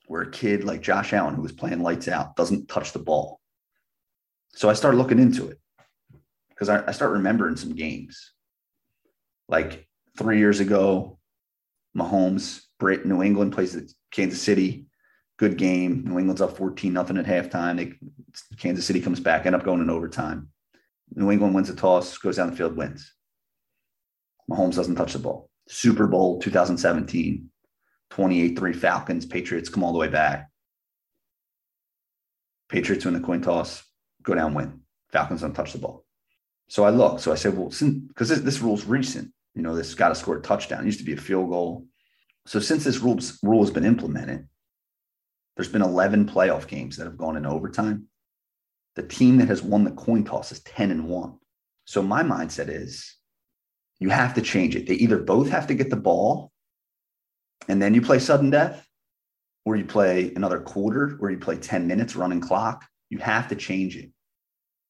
where 0.09 0.21
a 0.21 0.31
kid 0.31 0.65
like 0.65 0.83
Josh 0.83 1.15
Allen, 1.15 1.35
who 1.35 1.41
was 1.41 1.53
playing 1.53 1.81
lights 1.81 2.07
out, 2.07 2.37
doesn't 2.37 2.69
touch 2.69 2.93
the 2.93 2.99
ball. 2.99 3.41
So 4.49 4.69
I 4.69 4.75
started 4.75 4.99
looking 4.99 5.19
into 5.19 5.49
it 5.49 5.59
because 6.51 6.69
I, 6.69 6.87
I 6.87 6.93
start 6.93 7.13
remembering 7.13 7.57
some 7.57 7.75
games. 7.75 8.33
Like 9.49 9.89
three 10.19 10.37
years 10.37 10.61
ago, 10.61 11.19
Mahomes, 11.97 12.63
Brit, 12.79 13.07
New 13.07 13.23
England 13.23 13.53
plays 13.53 13.77
at 13.77 13.85
Kansas 14.11 14.43
City. 14.43 14.87
Good 15.37 15.59
game. 15.59 16.05
New 16.05 16.19
England's 16.19 16.41
up 16.41 16.57
14 16.57 16.93
nothing 16.93 17.17
at 17.17 17.27
halftime. 17.27 17.77
They, 17.77 17.95
Kansas 18.57 18.87
City 18.87 19.01
comes 19.01 19.21
back, 19.21 19.47
end 19.47 19.55
up 19.55 19.65
going 19.65 19.81
in 19.81 19.91
overtime. 19.91 20.49
New 21.15 21.31
England 21.31 21.55
wins 21.55 21.69
the 21.69 21.77
toss, 21.77 22.17
goes 22.19 22.37
down 22.37 22.51
the 22.51 22.57
field, 22.57 22.77
wins. 22.77 23.13
Mahomes 24.51 24.75
doesn't 24.75 24.97
touch 24.97 25.13
the 25.13 25.19
ball. 25.19 25.49
Super 25.69 26.07
Bowl 26.07 26.41
2017, 26.41 27.49
28 28.11 28.59
3 28.59 28.73
Falcons, 28.73 29.27
Patriots 29.27 29.69
come 29.69 29.83
all 29.83 29.93
the 29.93 29.99
way 29.99 30.09
back. 30.09 30.51
Patriots 32.69 33.05
win 33.05 33.15
the 33.15 33.21
coin 33.21 33.41
toss, 33.41 33.85
go 34.23 34.35
down, 34.35 34.55
win. 34.55 34.81
Falcons 35.13 35.41
don't 35.41 35.55
touch 35.55 35.73
the 35.73 35.79
ball. 35.79 36.05
So 36.69 36.85
I 36.85 36.91
look. 36.91 37.21
So 37.21 37.33
I 37.33 37.37
said, 37.37 37.57
well, 37.57 37.69
because 37.69 38.29
this, 38.29 38.41
this 38.41 38.61
rule's 38.61 38.85
recent, 38.85 39.33
you 39.55 39.63
know, 39.63 39.75
this 39.75 39.95
got 39.95 40.09
to 40.09 40.15
score 40.15 40.37
a 40.37 40.43
touchdown. 40.43 40.83
It 40.83 40.87
used 40.87 40.99
to 40.99 41.05
be 41.05 41.13
a 41.13 41.17
field 41.17 41.51
goal. 41.51 41.87
So 42.47 42.61
since 42.61 42.85
this 42.85 42.99
rule, 42.99 43.19
rule 43.43 43.63
has 43.63 43.71
been 43.71 43.85
implemented, 43.85 44.47
there's 45.57 45.69
been 45.69 45.83
11 45.83 46.27
playoff 46.29 46.67
games 46.67 46.97
that 46.97 47.05
have 47.05 47.17
gone 47.17 47.37
in 47.37 47.47
overtime. 47.47 48.09
The 48.97 49.05
team 49.05 49.39
that 49.39 49.49
has 49.49 49.63
won 49.63 49.85
the 49.85 49.93
coin 49.93 50.25
toss 50.25 50.53
is 50.53 50.61
10 50.63 50.91
and 50.91 51.09
1. 51.09 51.39
So 51.85 52.03
my 52.03 52.23
mindset 52.23 52.69
is 52.69 53.17
you 54.01 54.09
have 54.09 54.35
to 54.35 54.43
change 54.43 54.77
it. 54.77 54.87
They 54.87 54.95
either 54.95 55.19
both 55.19 55.49
have 55.51 55.69
to 55.69 55.75
get 55.75 55.91
the 55.91 55.97
ball 55.97 56.53
and 57.69 57.81
then 57.81 57.95
you 57.95 58.03
play 58.03 58.19
sudden 58.19 58.51
death, 58.51 58.87
or 59.65 59.77
you 59.77 59.85
play 59.85 60.33
another 60.35 60.61
quarter, 60.61 61.17
or 61.21 61.31
you 61.31 61.39
play 61.39 61.57
10 61.57 61.87
minutes 61.87 62.17
running 62.17 62.41
clock. 62.41 62.85
You 63.09 63.19
have 63.19 63.49
to 63.49 63.57
change 63.57 63.97
it 63.97 64.11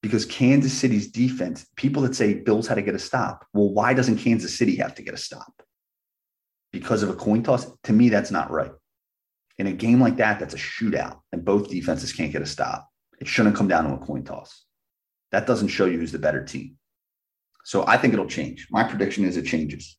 because 0.04 0.26
Kansas 0.26 0.74
City's 0.74 1.10
defense, 1.10 1.66
people 1.76 2.02
that 2.02 2.14
say 2.14 2.34
Bills 2.34 2.68
had 2.68 2.74
to 2.74 2.82
get 2.82 2.94
a 2.94 2.98
stop. 2.98 3.46
Well, 3.54 3.70
why 3.70 3.94
doesn't 3.94 4.18
Kansas 4.18 4.54
City 4.54 4.76
have 4.76 4.94
to 4.96 5.02
get 5.02 5.14
a 5.14 5.16
stop? 5.16 5.62
Because 6.72 7.02
of 7.02 7.08
a 7.08 7.14
coin 7.14 7.42
toss? 7.42 7.66
To 7.84 7.92
me, 7.94 8.10
that's 8.10 8.30
not 8.30 8.50
right. 8.50 8.72
In 9.56 9.66
a 9.66 9.72
game 9.72 10.02
like 10.02 10.18
that, 10.18 10.38
that's 10.38 10.52
a 10.52 10.58
shootout, 10.58 11.20
and 11.32 11.42
both 11.42 11.70
defenses 11.70 12.12
can't 12.12 12.32
get 12.32 12.42
a 12.42 12.46
stop. 12.46 12.86
It 13.18 13.26
shouldn't 13.26 13.56
come 13.56 13.66
down 13.66 13.84
to 13.84 13.94
a 13.94 14.06
coin 14.06 14.24
toss. 14.24 14.66
That 15.32 15.46
doesn't 15.46 15.68
show 15.68 15.86
you 15.86 15.98
who's 15.98 16.12
the 16.12 16.18
better 16.18 16.44
team. 16.44 16.76
So 17.64 17.86
I 17.86 17.96
think 17.96 18.12
it'll 18.12 18.26
change. 18.26 18.66
My 18.70 18.84
prediction 18.84 19.24
is 19.24 19.38
it 19.38 19.46
changes. 19.46 19.96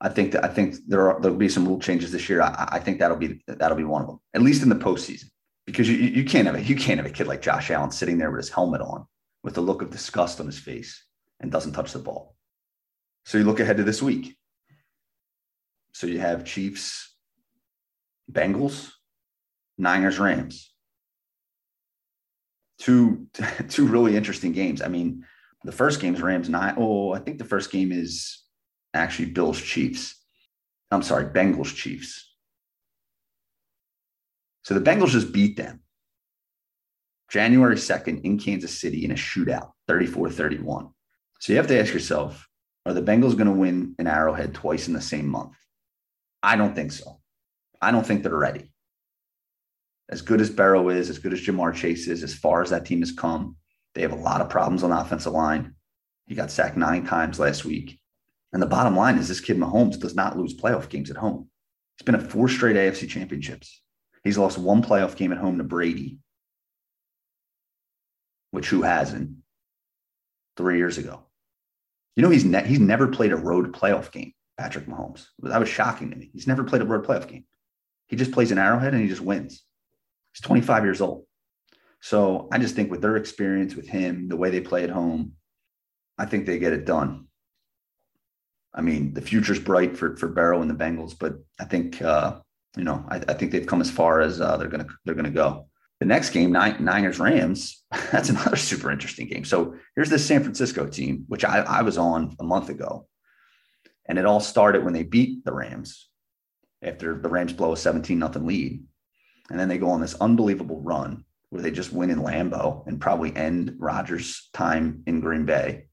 I 0.00 0.08
think 0.08 0.32
that 0.32 0.44
I 0.44 0.48
think 0.48 0.74
there 0.88 1.12
are 1.12 1.20
there'll 1.20 1.36
be 1.36 1.48
some 1.48 1.68
rule 1.68 1.78
changes 1.78 2.10
this 2.10 2.28
year. 2.28 2.42
I, 2.42 2.70
I 2.72 2.78
think 2.80 2.98
that'll 2.98 3.16
be 3.16 3.40
that'll 3.46 3.76
be 3.76 3.84
one 3.84 4.02
of 4.02 4.08
them, 4.08 4.18
at 4.34 4.42
least 4.42 4.64
in 4.64 4.68
the 4.68 4.74
postseason 4.74 5.26
because 5.72 5.88
you, 5.88 5.96
you 5.96 6.24
can't 6.24 6.46
have 6.46 6.54
a 6.54 6.62
you 6.62 6.76
can't 6.76 6.98
have 6.98 7.06
a 7.06 7.10
kid 7.10 7.26
like 7.26 7.40
Josh 7.40 7.70
Allen 7.70 7.90
sitting 7.90 8.18
there 8.18 8.30
with 8.30 8.40
his 8.40 8.50
helmet 8.50 8.82
on 8.82 9.06
with 9.42 9.56
a 9.56 9.60
look 9.60 9.80
of 9.80 9.90
disgust 9.90 10.38
on 10.38 10.46
his 10.46 10.58
face 10.58 11.04
and 11.40 11.50
doesn't 11.50 11.72
touch 11.72 11.92
the 11.92 11.98
ball. 11.98 12.36
So 13.24 13.38
you 13.38 13.44
look 13.44 13.58
ahead 13.58 13.78
to 13.78 13.84
this 13.84 14.02
week. 14.02 14.36
So 15.94 16.06
you 16.06 16.20
have 16.20 16.44
Chiefs, 16.44 17.14
Bengals, 18.30 18.90
Niners, 19.78 20.18
Rams. 20.18 20.72
Two 22.78 23.28
two 23.68 23.86
really 23.86 24.14
interesting 24.14 24.52
games. 24.52 24.82
I 24.82 24.88
mean, 24.88 25.24
the 25.64 25.72
first 25.72 26.00
game 26.00 26.14
is 26.14 26.20
Rams 26.20 26.50
nine. 26.50 26.74
Oh, 26.76 27.12
I 27.12 27.18
think 27.18 27.38
the 27.38 27.44
first 27.44 27.72
game 27.72 27.92
is 27.92 28.42
actually 28.92 29.30
Bills 29.30 29.60
Chiefs. 29.60 30.16
I'm 30.90 31.02
sorry, 31.02 31.24
Bengals 31.24 31.74
Chiefs. 31.74 32.31
So 34.62 34.74
the 34.74 34.80
Bengals 34.80 35.08
just 35.08 35.32
beat 35.32 35.56
them 35.56 35.80
January 37.30 37.76
2nd 37.76 38.22
in 38.22 38.38
Kansas 38.38 38.80
City 38.80 39.04
in 39.04 39.10
a 39.10 39.14
shootout, 39.14 39.72
34 39.88 40.30
31. 40.30 40.90
So 41.40 41.52
you 41.52 41.56
have 41.56 41.66
to 41.68 41.80
ask 41.80 41.92
yourself 41.92 42.48
are 42.84 42.94
the 42.94 43.02
Bengals 43.02 43.36
going 43.36 43.46
to 43.46 43.52
win 43.52 43.94
an 43.98 44.06
Arrowhead 44.06 44.54
twice 44.54 44.88
in 44.88 44.94
the 44.94 45.00
same 45.00 45.28
month? 45.28 45.56
I 46.42 46.56
don't 46.56 46.74
think 46.74 46.92
so. 46.92 47.20
I 47.80 47.90
don't 47.90 48.04
think 48.04 48.22
they're 48.22 48.36
ready. 48.36 48.72
As 50.08 50.20
good 50.20 50.40
as 50.40 50.50
Burrow 50.50 50.88
is, 50.88 51.08
as 51.08 51.18
good 51.18 51.32
as 51.32 51.40
Ja'Marr 51.40 51.74
Chase 51.74 52.08
is, 52.08 52.22
as 52.22 52.34
far 52.34 52.60
as 52.60 52.70
that 52.70 52.84
team 52.84 53.00
has 53.00 53.12
come, 53.12 53.56
they 53.94 54.02
have 54.02 54.12
a 54.12 54.16
lot 54.16 54.40
of 54.40 54.50
problems 54.50 54.82
on 54.82 54.90
the 54.90 55.00
offensive 55.00 55.32
line. 55.32 55.74
He 56.26 56.34
got 56.34 56.50
sacked 56.50 56.76
nine 56.76 57.06
times 57.06 57.38
last 57.38 57.64
week. 57.64 57.98
And 58.52 58.60
the 58.60 58.66
bottom 58.66 58.96
line 58.96 59.16
is 59.16 59.28
this 59.28 59.40
kid 59.40 59.56
Mahomes 59.56 59.98
does 59.98 60.14
not 60.14 60.36
lose 60.36 60.54
playoff 60.54 60.88
games 60.88 61.10
at 61.10 61.16
home. 61.16 61.48
He's 61.96 62.04
been 62.04 62.14
at 62.14 62.30
four 62.30 62.48
straight 62.48 62.76
AFC 62.76 63.08
championships. 63.08 63.82
He's 64.24 64.38
lost 64.38 64.58
one 64.58 64.82
playoff 64.82 65.16
game 65.16 65.32
at 65.32 65.38
home 65.38 65.58
to 65.58 65.64
Brady, 65.64 66.18
which 68.50 68.68
who 68.68 68.82
hasn't? 68.82 69.38
Three 70.56 70.76
years 70.78 70.98
ago. 70.98 71.24
You 72.14 72.22
know, 72.22 72.30
he's 72.30 72.44
ne- 72.44 72.66
he's 72.66 72.78
never 72.78 73.08
played 73.08 73.32
a 73.32 73.36
road 73.36 73.72
playoff 73.72 74.12
game, 74.12 74.32
Patrick 74.58 74.86
Mahomes. 74.86 75.26
That 75.40 75.58
was 75.60 75.68
shocking 75.68 76.10
to 76.10 76.16
me. 76.16 76.30
He's 76.32 76.46
never 76.46 76.62
played 76.62 76.82
a 76.82 76.84
road 76.84 77.04
playoff 77.04 77.26
game. 77.26 77.44
He 78.06 78.16
just 78.16 78.32
plays 78.32 78.52
an 78.52 78.58
arrowhead 78.58 78.92
and 78.92 79.02
he 79.02 79.08
just 79.08 79.22
wins. 79.22 79.64
He's 80.32 80.42
25 80.42 80.84
years 80.84 81.00
old. 81.00 81.24
So 82.00 82.48
I 82.52 82.58
just 82.58 82.74
think 82.74 82.90
with 82.90 83.00
their 83.00 83.16
experience 83.16 83.74
with 83.74 83.88
him, 83.88 84.28
the 84.28 84.36
way 84.36 84.50
they 84.50 84.60
play 84.60 84.84
at 84.84 84.90
home, 84.90 85.32
I 86.18 86.26
think 86.26 86.44
they 86.44 86.58
get 86.58 86.72
it 86.72 86.84
done. 86.84 87.28
I 88.74 88.80
mean, 88.80 89.14
the 89.14 89.20
future's 89.20 89.58
bright 89.58 89.96
for 89.96 90.16
for 90.16 90.28
Burrow 90.28 90.62
and 90.62 90.70
the 90.70 90.74
Bengals, 90.74 91.18
but 91.18 91.34
I 91.60 91.64
think 91.64 92.00
uh, 92.02 92.40
you 92.76 92.84
know, 92.84 93.04
I, 93.08 93.16
I, 93.16 93.34
think 93.34 93.52
they've 93.52 93.66
come 93.66 93.80
as 93.80 93.90
far 93.90 94.20
as 94.20 94.40
uh, 94.40 94.56
they're 94.56 94.68
gonna 94.68 94.86
they're 95.04 95.14
gonna 95.14 95.30
go. 95.30 95.66
The 96.00 96.06
next 96.06 96.30
game, 96.30 96.50
Niners 96.50 97.20
Rams, 97.20 97.84
that's 98.10 98.28
another 98.28 98.56
super 98.56 98.90
interesting 98.90 99.28
game. 99.28 99.44
So 99.44 99.76
here's 99.94 100.10
this 100.10 100.26
San 100.26 100.42
Francisco 100.42 100.86
team, 100.86 101.24
which 101.28 101.44
I, 101.44 101.60
I 101.60 101.82
was 101.82 101.98
on 101.98 102.34
a 102.40 102.44
month 102.44 102.70
ago, 102.70 103.06
and 104.06 104.18
it 104.18 104.26
all 104.26 104.40
started 104.40 104.84
when 104.84 104.94
they 104.94 105.04
beat 105.04 105.44
the 105.44 105.52
Rams 105.52 106.08
after 106.82 107.16
the 107.18 107.28
Rams 107.28 107.52
blow 107.52 107.72
a 107.72 107.76
17 107.76 108.18
nothing 108.18 108.46
lead, 108.46 108.82
and 109.50 109.60
then 109.60 109.68
they 109.68 109.78
go 109.78 109.90
on 109.90 110.00
this 110.00 110.14
unbelievable 110.14 110.80
run 110.80 111.24
where 111.50 111.62
they 111.62 111.70
just 111.70 111.92
win 111.92 112.10
in 112.10 112.20
Lambeau 112.20 112.86
and 112.86 113.00
probably 113.00 113.34
end 113.36 113.76
Rodgers' 113.78 114.48
time 114.54 115.02
in 115.06 115.20
Green 115.20 115.44
Bay. 115.44 115.86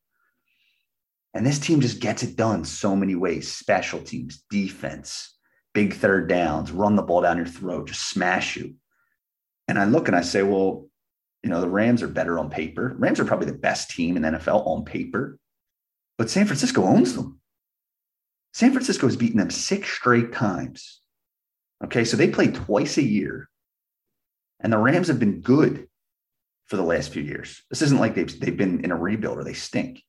And 1.33 1.45
this 1.45 1.59
team 1.59 1.81
just 1.81 1.99
gets 1.99 2.23
it 2.23 2.35
done 2.35 2.65
so 2.65 2.95
many 2.95 3.15
ways: 3.15 3.51
special 3.51 4.01
teams, 4.01 4.43
defense, 4.49 5.37
big 5.79 5.93
third 5.93 6.27
downs, 6.27 6.73
run 6.73 6.97
the 6.97 7.01
ball 7.01 7.21
down 7.21 7.37
your 7.37 7.45
throat, 7.45 7.87
just 7.87 8.09
smash 8.09 8.57
you. 8.57 8.75
And 9.69 9.79
I 9.79 9.85
look 9.85 10.09
and 10.09 10.17
I 10.17 10.19
say, 10.19 10.43
well, 10.43 10.89
you 11.41 11.49
know, 11.49 11.61
the 11.61 11.69
Rams 11.69 12.03
are 12.03 12.09
better 12.09 12.37
on 12.37 12.49
paper. 12.49 12.97
Rams 12.99 13.17
are 13.17 13.23
probably 13.23 13.45
the 13.45 13.53
best 13.53 13.91
team 13.91 14.17
in 14.17 14.23
the 14.23 14.31
NFL 14.31 14.67
on 14.67 14.83
paper, 14.83 15.39
but 16.17 16.29
San 16.29 16.47
Francisco 16.47 16.83
owns 16.83 17.15
them. 17.15 17.39
San 18.53 18.73
Francisco 18.73 19.07
has 19.07 19.15
beaten 19.15 19.37
them 19.37 19.49
six 19.49 19.87
straight 19.87 20.33
times. 20.33 20.99
Okay, 21.81 22.03
so 22.03 22.17
they 22.17 22.27
play 22.27 22.47
twice 22.47 22.97
a 22.97 23.01
year, 23.01 23.49
and 24.59 24.73
the 24.73 24.77
Rams 24.77 25.07
have 25.07 25.17
been 25.17 25.39
good 25.39 25.87
for 26.65 26.75
the 26.75 26.83
last 26.83 27.13
few 27.13 27.23
years. 27.23 27.63
This 27.69 27.83
isn't 27.83 28.01
like 28.01 28.15
they've, 28.15 28.37
they've 28.37 28.57
been 28.57 28.83
in 28.83 28.91
a 28.91 28.97
rebuild 28.97 29.37
or 29.37 29.45
they 29.45 29.53
stink. 29.53 30.03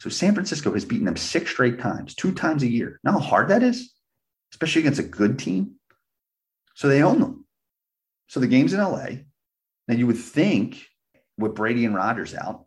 So 0.00 0.10
San 0.10 0.34
Francisco 0.34 0.72
has 0.72 0.84
beaten 0.84 1.06
them 1.06 1.16
six 1.16 1.52
straight 1.52 1.78
times, 1.78 2.16
two 2.16 2.32
times 2.34 2.64
a 2.64 2.68
year. 2.68 2.98
Now 3.04 3.12
how 3.12 3.20
hard 3.20 3.50
that 3.50 3.62
is? 3.62 3.93
Especially 4.54 4.82
against 4.82 5.00
a 5.00 5.02
good 5.02 5.36
team. 5.36 5.72
So 6.74 6.86
they 6.86 7.02
own 7.02 7.18
them. 7.18 7.44
So 8.28 8.38
the 8.38 8.46
game's 8.46 8.72
in 8.72 8.80
LA. 8.80 9.06
Now 9.88 9.96
you 9.96 10.06
would 10.06 10.16
think 10.16 10.86
with 11.36 11.56
Brady 11.56 11.84
and 11.84 11.94
Rodgers 11.94 12.36
out, 12.36 12.66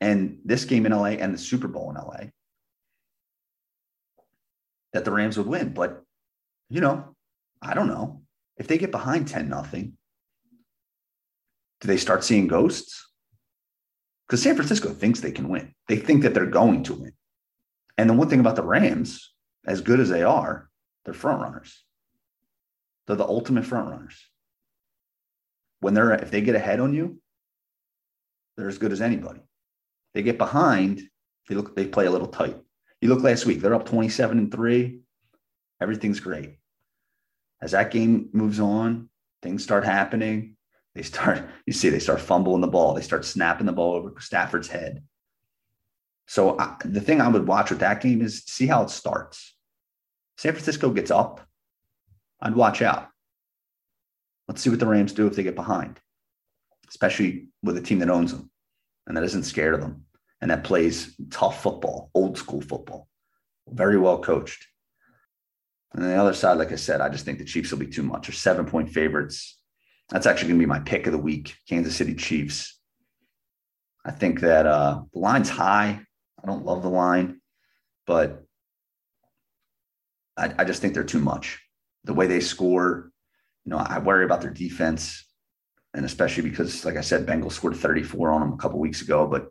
and 0.00 0.38
this 0.44 0.64
game 0.64 0.86
in 0.86 0.92
LA 0.92 1.16
and 1.18 1.34
the 1.34 1.38
Super 1.38 1.66
Bowl 1.66 1.90
in 1.90 1.96
LA 1.96 2.30
that 4.92 5.04
the 5.04 5.10
Rams 5.10 5.36
would 5.36 5.48
win. 5.48 5.74
But, 5.74 6.04
you 6.70 6.80
know, 6.80 7.16
I 7.60 7.74
don't 7.74 7.88
know. 7.88 8.22
If 8.56 8.68
they 8.68 8.78
get 8.78 8.92
behind 8.92 9.26
10 9.26 9.48
nothing, 9.48 9.94
do 11.80 11.88
they 11.88 11.96
start 11.96 12.22
seeing 12.22 12.46
ghosts? 12.46 13.04
Because 14.26 14.42
San 14.42 14.54
Francisco 14.54 14.90
thinks 14.90 15.20
they 15.20 15.32
can 15.32 15.48
win. 15.48 15.74
They 15.88 15.96
think 15.96 16.22
that 16.22 16.34
they're 16.34 16.46
going 16.46 16.84
to 16.84 16.94
win. 16.94 17.12
And 17.98 18.08
the 18.08 18.14
one 18.14 18.28
thing 18.28 18.40
about 18.40 18.56
the 18.56 18.62
Rams, 18.62 19.32
as 19.66 19.80
good 19.80 19.98
as 19.98 20.08
they 20.08 20.22
are, 20.22 20.70
they're 21.06 21.14
front 21.14 21.40
runners. 21.40 21.84
They're 23.06 23.16
the 23.16 23.24
ultimate 23.24 23.64
front 23.64 23.88
runners. 23.88 24.22
When 25.80 25.94
they're 25.94 26.12
if 26.12 26.30
they 26.30 26.42
get 26.42 26.56
ahead 26.56 26.80
on 26.80 26.92
you, 26.92 27.20
they're 28.56 28.68
as 28.68 28.78
good 28.78 28.92
as 28.92 29.00
anybody. 29.00 29.40
They 30.12 30.22
get 30.22 30.36
behind, 30.36 31.02
they 31.48 31.54
look 31.54 31.74
they 31.74 31.86
play 31.86 32.06
a 32.06 32.10
little 32.10 32.26
tight. 32.26 32.56
You 33.00 33.08
look 33.08 33.22
last 33.22 33.46
week, 33.46 33.60
they're 33.60 33.74
up 33.74 33.86
27 33.86 34.36
and 34.36 34.52
3. 34.52 35.00
Everything's 35.80 36.20
great. 36.20 36.58
As 37.62 37.72
that 37.72 37.90
game 37.90 38.30
moves 38.32 38.58
on, 38.58 39.08
things 39.42 39.62
start 39.62 39.84
happening. 39.84 40.56
They 40.94 41.02
start, 41.02 41.46
you 41.66 41.72
see, 41.72 41.90
they 41.90 41.98
start 41.98 42.20
fumbling 42.20 42.62
the 42.62 42.66
ball. 42.66 42.94
They 42.94 43.02
start 43.02 43.24
snapping 43.24 43.66
the 43.66 43.72
ball 43.72 43.92
over 43.92 44.14
Stafford's 44.18 44.68
head. 44.68 45.04
So 46.26 46.58
I, 46.58 46.76
the 46.84 47.00
thing 47.00 47.20
I 47.20 47.28
would 47.28 47.46
watch 47.46 47.70
with 47.70 47.80
that 47.80 48.00
game 48.00 48.22
is 48.22 48.42
see 48.46 48.66
how 48.66 48.82
it 48.82 48.90
starts. 48.90 49.55
San 50.36 50.52
Francisco 50.52 50.90
gets 50.90 51.10
up, 51.10 51.40
I'd 52.40 52.54
watch 52.54 52.82
out. 52.82 53.08
Let's 54.48 54.60
see 54.60 54.70
what 54.70 54.78
the 54.78 54.86
Rams 54.86 55.12
do 55.12 55.26
if 55.26 55.34
they 55.34 55.42
get 55.42 55.54
behind, 55.54 55.98
especially 56.88 57.48
with 57.62 57.76
a 57.76 57.82
team 57.82 57.98
that 58.00 58.10
owns 58.10 58.32
them 58.32 58.50
and 59.06 59.16
that 59.16 59.24
isn't 59.24 59.44
scared 59.44 59.74
of 59.74 59.80
them 59.80 60.04
and 60.40 60.50
that 60.50 60.64
plays 60.64 61.16
tough 61.30 61.62
football, 61.62 62.10
old 62.14 62.38
school 62.38 62.60
football, 62.60 63.08
very 63.68 63.98
well 63.98 64.18
coached. 64.18 64.66
And 65.94 66.04
the 66.04 66.14
other 66.14 66.34
side, 66.34 66.58
like 66.58 66.72
I 66.72 66.76
said, 66.76 67.00
I 67.00 67.08
just 67.08 67.24
think 67.24 67.38
the 67.38 67.44
Chiefs 67.44 67.70
will 67.70 67.78
be 67.78 67.86
too 67.86 68.02
much. 68.02 68.26
They're 68.26 68.34
seven 68.34 68.66
point 68.66 68.90
favorites. 68.90 69.58
That's 70.10 70.26
actually 70.26 70.48
going 70.48 70.60
to 70.60 70.66
be 70.66 70.68
my 70.68 70.80
pick 70.80 71.06
of 71.06 71.12
the 71.12 71.18
week 71.18 71.56
Kansas 71.68 71.96
City 71.96 72.14
Chiefs. 72.14 72.78
I 74.04 74.12
think 74.12 74.40
that 74.40 74.66
uh, 74.66 75.02
the 75.12 75.18
line's 75.18 75.48
high. 75.48 76.00
I 76.42 76.46
don't 76.46 76.64
love 76.64 76.82
the 76.82 76.90
line, 76.90 77.40
but 78.06 78.45
I, 80.36 80.52
I 80.58 80.64
just 80.64 80.80
think 80.80 80.94
they're 80.94 81.04
too 81.04 81.20
much. 81.20 81.60
The 82.04 82.14
way 82.14 82.26
they 82.26 82.40
score, 82.40 83.10
you 83.64 83.70
know, 83.70 83.78
I 83.78 83.98
worry 83.98 84.24
about 84.24 84.40
their 84.42 84.52
defense, 84.52 85.24
and 85.94 86.04
especially 86.04 86.48
because, 86.48 86.84
like 86.84 86.96
I 86.96 87.00
said, 87.00 87.26
Bengals 87.26 87.52
scored 87.52 87.76
34 87.76 88.30
on 88.30 88.40
them 88.40 88.52
a 88.52 88.56
couple 88.56 88.78
weeks 88.78 89.02
ago. 89.02 89.26
But 89.26 89.48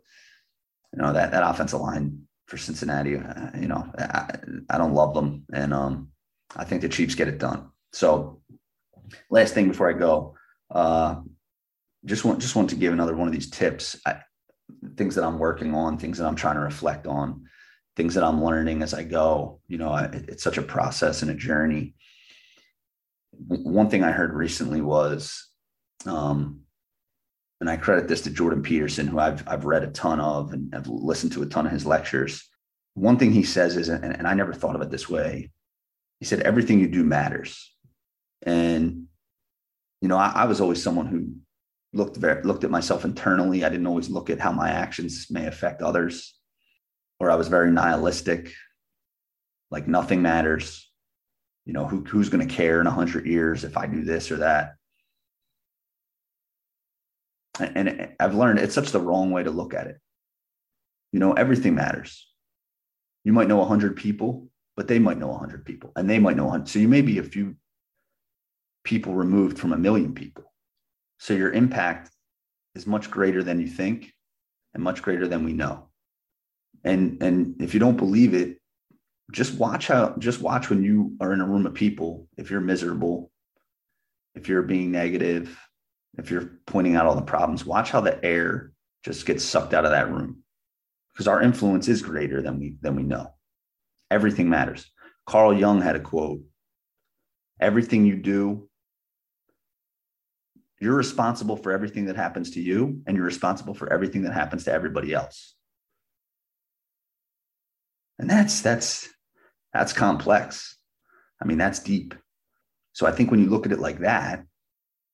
you 0.92 1.02
know 1.02 1.12
that 1.12 1.32
that 1.32 1.48
offensive 1.48 1.80
line 1.80 2.26
for 2.46 2.56
Cincinnati, 2.56 3.16
uh, 3.16 3.50
you 3.58 3.66
know, 3.68 3.84
I, 3.98 4.38
I, 4.70 4.78
don't 4.78 4.94
love 4.94 5.14
them, 5.14 5.44
and 5.52 5.74
um, 5.74 6.08
I 6.54 6.64
think 6.64 6.80
the 6.80 6.88
Chiefs 6.88 7.16
get 7.16 7.28
it 7.28 7.38
done. 7.38 7.70
So, 7.92 8.40
last 9.30 9.52
thing 9.52 9.68
before 9.68 9.90
I 9.90 9.94
go, 9.94 10.36
uh, 10.70 11.16
just 12.04 12.24
want 12.24 12.40
just 12.40 12.56
want 12.56 12.70
to 12.70 12.76
give 12.76 12.92
another 12.92 13.16
one 13.16 13.26
of 13.26 13.34
these 13.34 13.50
tips. 13.50 13.96
I, 14.06 14.20
things 14.96 15.14
that 15.16 15.24
I'm 15.24 15.38
working 15.38 15.74
on, 15.74 15.98
things 15.98 16.18
that 16.18 16.26
I'm 16.26 16.36
trying 16.36 16.54
to 16.54 16.60
reflect 16.60 17.06
on, 17.06 17.46
things 17.96 18.14
that 18.14 18.24
I'm 18.24 18.44
learning 18.44 18.82
as 18.82 18.94
I 18.94 19.02
go. 19.02 19.60
You 19.68 19.78
know, 19.78 19.94
it's 20.12 20.42
such 20.42 20.58
a 20.58 20.62
process 20.62 21.22
and 21.22 21.30
a 21.30 21.34
journey. 21.34 21.94
One 23.32 23.90
thing 23.90 24.04
I 24.04 24.12
heard 24.12 24.34
recently 24.34 24.80
was, 24.80 25.48
um, 26.06 26.60
and 27.60 27.70
I 27.70 27.76
credit 27.76 28.06
this 28.06 28.22
to 28.22 28.30
Jordan 28.30 28.62
Peterson, 28.62 29.06
who 29.06 29.18
I've 29.18 29.46
I've 29.48 29.64
read 29.64 29.82
a 29.82 29.88
ton 29.88 30.20
of 30.20 30.52
and 30.52 30.74
I've 30.74 30.88
listened 30.88 31.32
to 31.32 31.42
a 31.42 31.46
ton 31.46 31.66
of 31.66 31.72
his 31.72 31.86
lectures. 31.86 32.46
One 32.94 33.18
thing 33.18 33.32
he 33.32 33.42
says 33.42 33.76
is, 33.76 33.88
and, 33.88 34.04
and 34.04 34.26
I 34.26 34.34
never 34.34 34.52
thought 34.52 34.76
of 34.76 34.82
it 34.82 34.90
this 34.90 35.08
way. 35.08 35.50
He 36.20 36.26
said, 36.26 36.40
"Everything 36.40 36.80
you 36.80 36.88
do 36.88 37.04
matters," 37.04 37.74
and 38.42 39.06
you 40.02 40.08
know, 40.08 40.16
I, 40.16 40.32
I 40.34 40.44
was 40.44 40.60
always 40.60 40.82
someone 40.82 41.06
who 41.06 41.34
looked 41.92 42.16
very, 42.16 42.42
looked 42.42 42.64
at 42.64 42.70
myself 42.70 43.04
internally. 43.04 43.64
I 43.64 43.68
didn't 43.68 43.86
always 43.86 44.10
look 44.10 44.30
at 44.30 44.40
how 44.40 44.52
my 44.52 44.70
actions 44.70 45.26
may 45.30 45.46
affect 45.46 45.82
others, 45.82 46.35
or 47.18 47.30
I 47.30 47.34
was 47.36 47.48
very 47.48 47.70
nihilistic, 47.70 48.52
like 49.70 49.88
nothing 49.88 50.22
matters. 50.22 50.90
You 51.64 51.72
know, 51.72 51.86
who, 51.86 52.04
who's 52.04 52.28
going 52.28 52.46
to 52.46 52.54
care 52.54 52.80
in 52.80 52.86
a 52.86 52.92
hundred 52.92 53.26
years 53.26 53.64
if 53.64 53.76
I 53.76 53.86
do 53.86 54.04
this 54.04 54.30
or 54.30 54.36
that? 54.36 54.74
And, 57.58 57.88
and 57.88 58.08
I've 58.20 58.34
learned 58.34 58.58
it's 58.58 58.74
such 58.74 58.92
the 58.92 59.00
wrong 59.00 59.30
way 59.30 59.42
to 59.42 59.50
look 59.50 59.74
at 59.74 59.86
it. 59.86 59.98
You 61.12 61.20
know, 61.20 61.32
everything 61.32 61.74
matters. 61.74 62.28
You 63.24 63.32
might 63.32 63.48
know 63.48 63.60
a 63.60 63.66
hundred 63.66 63.96
people, 63.96 64.48
but 64.76 64.86
they 64.86 64.98
might 64.98 65.18
know 65.18 65.32
a 65.32 65.38
hundred 65.38 65.64
people, 65.64 65.90
and 65.96 66.08
they 66.08 66.18
might 66.18 66.36
know 66.36 66.44
100. 66.44 66.68
So 66.68 66.78
you 66.78 66.88
may 66.88 67.00
be 67.00 67.18
a 67.18 67.24
few 67.24 67.56
people 68.84 69.14
removed 69.14 69.58
from 69.58 69.72
a 69.72 69.78
million 69.78 70.14
people. 70.14 70.52
So 71.18 71.34
your 71.34 71.50
impact 71.52 72.10
is 72.74 72.86
much 72.86 73.10
greater 73.10 73.42
than 73.42 73.60
you 73.60 73.66
think 73.66 74.12
and 74.74 74.82
much 74.82 75.02
greater 75.02 75.26
than 75.26 75.44
we 75.44 75.54
know. 75.54 75.88
And 76.86 77.22
and 77.22 77.60
if 77.60 77.74
you 77.74 77.80
don't 77.80 77.96
believe 77.96 78.32
it, 78.32 78.58
just 79.32 79.58
watch 79.58 79.88
how 79.88 80.14
just 80.18 80.40
watch 80.40 80.70
when 80.70 80.82
you 80.84 81.16
are 81.20 81.32
in 81.32 81.40
a 81.40 81.46
room 81.46 81.66
of 81.66 81.74
people, 81.74 82.28
if 82.38 82.50
you're 82.50 82.60
miserable, 82.60 83.30
if 84.34 84.48
you're 84.48 84.62
being 84.62 84.92
negative, 84.92 85.58
if 86.16 86.30
you're 86.30 86.52
pointing 86.66 86.96
out 86.96 87.04
all 87.04 87.16
the 87.16 87.22
problems, 87.22 87.66
watch 87.66 87.90
how 87.90 88.00
the 88.00 88.24
air 88.24 88.72
just 89.04 89.26
gets 89.26 89.44
sucked 89.44 89.74
out 89.74 89.84
of 89.84 89.90
that 89.90 90.10
room. 90.10 90.42
Because 91.12 91.26
our 91.26 91.42
influence 91.42 91.88
is 91.88 92.02
greater 92.02 92.40
than 92.40 92.60
we 92.60 92.76
than 92.80 92.94
we 92.94 93.02
know. 93.02 93.34
Everything 94.10 94.48
matters. 94.48 94.88
Carl 95.26 95.52
Jung 95.52 95.82
had 95.82 95.96
a 95.96 96.00
quote. 96.00 96.40
Everything 97.60 98.06
you 98.06 98.16
do 98.16 98.68
you're 100.78 100.94
responsible 100.94 101.56
for 101.56 101.72
everything 101.72 102.04
that 102.06 102.16
happens 102.16 102.50
to 102.52 102.60
you, 102.60 103.00
and 103.06 103.16
you're 103.16 103.26
responsible 103.26 103.74
for 103.74 103.92
everything 103.92 104.22
that 104.22 104.32
happens 104.32 104.64
to 104.64 104.72
everybody 104.72 105.12
else. 105.12 105.55
And 108.18 108.28
that's 108.30 108.62
that's 108.62 109.08
that's 109.72 109.92
complex. 109.92 110.76
I 111.40 111.46
mean, 111.46 111.58
that's 111.58 111.80
deep. 111.80 112.14
So 112.92 113.06
I 113.06 113.12
think 113.12 113.30
when 113.30 113.40
you 113.40 113.50
look 113.50 113.66
at 113.66 113.72
it 113.72 113.78
like 113.78 113.98
that, 113.98 114.44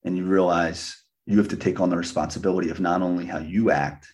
and 0.04 0.16
you 0.16 0.24
realize 0.24 0.96
you 1.26 1.38
have 1.38 1.48
to 1.48 1.56
take 1.56 1.80
on 1.80 1.90
the 1.90 1.96
responsibility 1.96 2.70
of 2.70 2.80
not 2.80 3.02
only 3.02 3.26
how 3.26 3.38
you 3.38 3.70
act, 3.70 4.08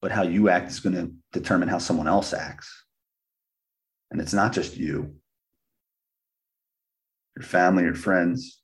but 0.00 0.10
how 0.10 0.22
you 0.22 0.48
act 0.48 0.70
is 0.70 0.80
going 0.80 0.94
to 0.94 1.12
determine 1.32 1.68
how 1.68 1.78
someone 1.78 2.08
else 2.08 2.32
acts. 2.32 2.84
And 4.10 4.20
it's 4.20 4.32
not 4.32 4.52
just 4.52 4.76
you, 4.76 5.14
your 7.36 7.44
family, 7.44 7.84
your 7.84 7.94
friends, 7.94 8.60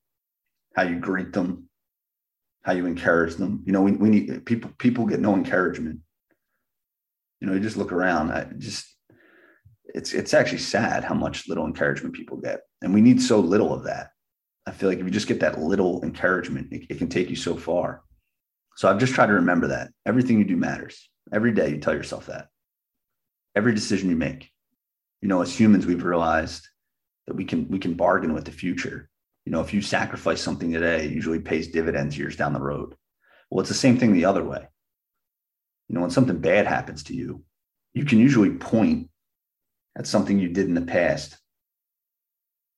how 0.75 0.83
you 0.83 0.99
greet 0.99 1.33
them, 1.33 1.69
how 2.63 2.73
you 2.73 2.87
encourage 2.87 3.37
them. 3.37 3.63
You 3.67 3.73
know, 3.73 3.83
we, 3.83 3.93
we 3.93 4.09
need 4.09 4.47
people, 4.47 4.71
people 4.79 5.07
get 5.07 5.21
no 5.21 5.35
encouragement. 5.35 6.01
You 7.41 7.47
know, 7.47 7.55
you 7.55 7.61
just 7.61 7.77
look 7.77 7.93
around, 7.93 8.33
I 8.33 8.45
just, 8.59 8.87
it's, 9.95 10.13
it's 10.13 10.35
actually 10.35 10.59
sad 10.59 11.05
how 11.05 11.15
much 11.15 11.49
little 11.49 11.67
encouragement 11.67 12.15
people 12.15 12.37
get. 12.39 12.61
And 12.83 12.95
we 12.95 13.01
need 13.01 13.21
so 13.21 13.41
little 13.41 13.73
of 13.73 13.85
that. 13.85 14.11
I 14.67 14.73
feel 14.73 14.89
like 14.89 14.99
if 14.99 15.05
you 15.05 15.11
just 15.11 15.29
get 15.29 15.41
that 15.41 15.61
little 15.61 16.03
encouragement, 16.03 16.73
it, 16.73 16.87
it 16.91 16.99
can 16.99 17.09
take 17.09 17.31
you 17.31 17.37
so 17.37 17.57
far. 17.57 18.03
So 18.77 18.89
I've 18.89 18.99
just 18.99 19.15
tried 19.15 19.27
to 19.27 19.35
remember 19.35 19.69
that 19.69 19.91
everything 20.05 20.39
you 20.39 20.45
do 20.45 20.57
matters. 20.57 21.09
Every 21.33 21.53
day 21.53 21.71
you 21.71 21.79
tell 21.79 21.95
yourself 21.95 22.27
that. 22.27 22.49
Every 23.55 23.75
decision 23.75 24.11
you 24.11 24.17
make. 24.17 24.51
You 25.23 25.29
know, 25.29 25.41
as 25.41 25.59
humans, 25.59 25.87
we've 25.87 26.05
realized 26.05 26.67
that 27.27 27.37
we 27.37 27.45
can 27.45 27.69
we 27.69 27.79
can 27.79 27.95
bargain 27.95 28.35
with 28.35 28.45
the 28.45 28.53
future 28.53 29.09
you 29.47 29.53
know, 29.53 29.61
if 29.61 29.73
you 29.73 29.81
sacrifice 29.81 30.43
something 30.43 30.73
today, 30.73 31.07
it 31.07 31.13
usually 31.13 31.39
pays 31.39 31.69
dividends 31.69 32.19
years 32.19 32.37
down 32.37 32.53
the 32.53 32.61
road. 32.61 32.95
Well, 33.49 33.61
it's 33.61 33.69
the 33.69 33.77
same 33.77 33.97
thing 33.97 34.13
the 34.13 34.25
other 34.25 34.43
way. 34.43 34.67
You 35.89 35.95
know, 35.95 36.01
when 36.01 36.11
something 36.11 36.39
bad 36.39 36.67
happens 36.67 37.05
to 37.05 37.15
you, 37.15 37.43
you 37.95 38.05
can 38.05 38.19
usually 38.19 38.51
point 38.51 39.09
at 39.97 40.07
something 40.07 40.39
you 40.39 40.49
did 40.49 40.67
in 40.67 40.75
the 40.75 40.83
past 40.83 41.39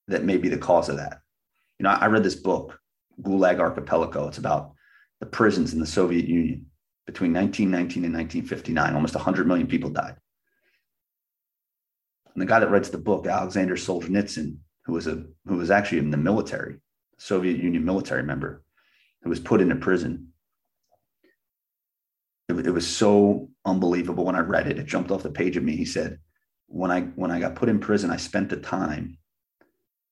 that 0.07 0.25
may 0.25 0.37
be 0.37 0.49
the 0.49 0.59
cause 0.59 0.88
of 0.88 0.97
that. 0.97 1.21
You 1.79 1.85
know, 1.85 1.90
I 1.90 2.07
read 2.07 2.23
this 2.23 2.35
book, 2.35 2.79
Gulag 3.23 3.61
Archipelago. 3.61 4.29
It's 4.29 4.38
about 4.38 4.73
the 5.21 5.27
prisons 5.27 5.73
in 5.73 5.81
the 5.81 5.87
Soviet 5.87 6.27
Union 6.27 6.66
between 7.07 7.33
1919 7.33 8.05
and 8.05 8.14
1959. 8.14 8.94
Almost 8.94 9.14
100 9.14 9.47
million 9.47 9.66
people 9.66 9.90
died. 9.90 10.16
And 12.33 12.42
the 12.42 12.47
guy 12.47 12.61
that 12.61 12.71
writes 12.71 12.90
the 12.90 12.99
book, 12.99 13.27
Alexander 13.27 13.75
Solzhenitsyn, 13.75 14.59
who 14.85 14.92
was 14.92 15.07
a 15.07 15.25
who 15.47 15.57
was 15.57 15.71
actually 15.71 15.99
in 15.99 16.11
the 16.11 16.16
military, 16.16 16.77
Soviet 17.18 17.59
Union 17.59 17.85
military 17.85 18.23
member, 18.23 18.62
who 19.23 19.31
was 19.31 19.40
put 19.40 19.61
into 19.61 19.77
prison. 19.77 20.28
It, 22.49 22.67
it 22.67 22.71
was 22.71 22.87
so 22.87 23.51
unbelievable 23.65 24.25
when 24.25 24.37
I 24.37 24.41
read 24.41 24.67
it. 24.69 24.79
It 24.79 24.87
jumped 24.87 25.11
off 25.11 25.23
the 25.23 25.31
page 25.31 25.57
at 25.57 25.63
me. 25.63 25.77
He 25.77 25.85
said, 25.85 26.19
"When 26.67 26.91
I 26.91 27.03
when 27.03 27.31
I 27.31 27.41
got 27.41 27.57
put 27.57 27.69
in 27.69 27.81
prison, 27.81 28.11
I 28.11 28.17
spent 28.17 28.51
the 28.51 28.57
time 28.57 29.19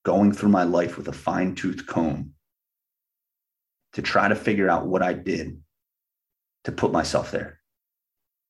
going 0.05 0.31
through 0.33 0.49
my 0.49 0.63
life 0.63 0.97
with 0.97 1.07
a 1.09 1.13
fine 1.13 1.55
tooth 1.55 1.85
comb 1.85 2.33
to 3.93 4.01
try 4.01 4.27
to 4.27 4.35
figure 4.35 4.69
out 4.69 4.87
what 4.87 5.01
I 5.03 5.13
did 5.13 5.61
to 6.65 6.71
put 6.71 6.91
myself 6.91 7.31
there. 7.31 7.59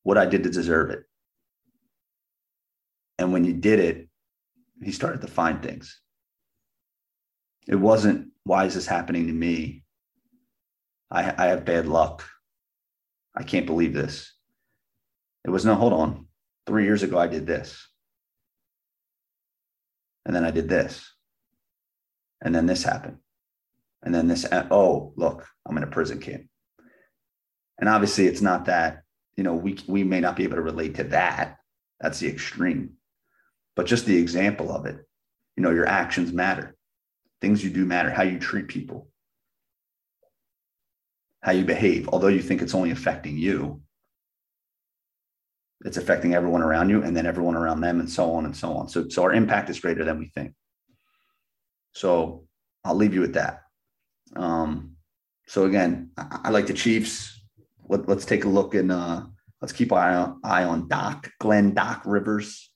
what 0.04 0.18
I 0.18 0.26
did 0.26 0.44
to 0.44 0.50
deserve 0.50 0.90
it. 0.92 1.04
And 3.20 3.34
when 3.34 3.44
you 3.44 3.54
did 3.54 3.80
it, 3.80 4.08
he 4.82 4.94
started 4.94 5.22
to 5.22 5.28
find 5.28 5.62
things. 5.62 6.00
It 7.68 7.76
wasn't, 7.76 8.30
why 8.46 8.66
is 8.66 8.76
this 8.76 8.88
happening 8.88 9.28
to 9.28 9.34
me? 9.34 9.84
I, 11.12 11.34
I 11.38 11.48
have 11.48 11.66
bad 11.66 11.88
luck. 11.88 12.24
I 13.38 13.44
can't 13.44 13.68
believe 13.68 13.94
this. 13.94 14.34
It 15.46 15.52
was 15.52 15.64
no, 15.64 15.76
hold 15.76 15.94
on. 15.94 16.26
Three 16.66 16.86
years 16.86 17.04
ago, 17.04 17.20
I 17.20 17.28
did 17.28 17.46
this. 17.46 17.88
And 20.26 20.36
then 20.36 20.44
I 20.44 20.52
did 20.52 20.68
this. 20.68 21.10
And 22.42 22.54
then 22.54 22.66
this 22.66 22.84
happened. 22.84 23.18
And 24.04 24.14
then 24.14 24.28
this, 24.28 24.46
oh, 24.52 25.14
look, 25.16 25.48
I'm 25.66 25.78
in 25.78 25.84
a 25.84 25.88
prison 25.88 26.20
camp. 26.20 26.44
And 27.80 27.88
obviously, 27.88 28.26
it's 28.26 28.42
not 28.42 28.66
that, 28.66 29.04
you 29.38 29.44
know, 29.44 29.54
we, 29.54 29.78
we 29.88 30.04
may 30.04 30.20
not 30.20 30.36
be 30.36 30.44
able 30.44 30.56
to 30.56 30.62
relate 30.62 30.96
to 30.96 31.04
that. 31.06 31.58
That's 32.00 32.20
the 32.20 32.28
extreme. 32.28 32.94
But 33.76 33.86
just 33.86 34.06
the 34.06 34.18
example 34.18 34.72
of 34.72 34.86
it, 34.88 34.98
you 35.56 35.64
know, 35.64 35.72
your 35.72 35.88
actions 35.88 36.34
matter. 36.34 36.76
Things 37.40 37.64
you 37.64 37.70
do 37.70 37.86
matter, 37.86 38.10
how 38.10 38.24
you 38.24 38.40
treat 38.40 38.68
people, 38.68 39.10
how 41.48 41.54
you 41.54 41.64
behave. 41.64 42.10
Although 42.10 42.28
you 42.28 42.42
think 42.42 42.62
it's 42.62 42.76
only 42.76 42.92
affecting 42.92 43.38
you, 43.38 43.82
it's 45.86 45.96
affecting 45.96 46.34
everyone 46.34 46.62
around 46.62 46.90
you 46.90 47.04
and 47.04 47.16
then 47.16 47.26
everyone 47.26 47.56
around 47.56 47.80
them 47.80 48.02
and 48.02 48.10
so 48.10 48.34
on 48.34 48.44
and 48.44 48.56
so 48.56 48.74
on. 48.74 48.90
So, 48.90 49.08
so 49.08 49.24
our 49.24 49.32
impact 49.32 49.70
is 49.70 49.80
greater 49.80 50.04
than 50.04 50.20
we 50.20 50.26
think. 50.26 50.54
So 51.94 52.44
I'll 52.84 52.96
leave 52.96 53.14
you 53.14 53.22
with 53.22 53.36
that. 53.36 53.62
Um, 54.36 54.98
so 55.48 55.64
again, 55.64 56.12
I, 56.18 56.42
I, 56.44 56.50
like 56.50 56.68
the 56.68 56.74
Chiefs. 56.74 57.42
Let, 57.88 58.10
us 58.10 58.26
take 58.26 58.44
a 58.44 58.50
look 58.50 58.76
and 58.76 58.92
uh, 58.92 59.22
let's 59.62 59.72
keep 59.72 59.94
eye 59.94 60.16
on, 60.16 60.42
eye 60.44 60.66
on 60.66 60.90
Doc, 60.90 61.32
Glenn 61.40 61.74
Doc 61.74 62.02
Rivers 62.06 62.70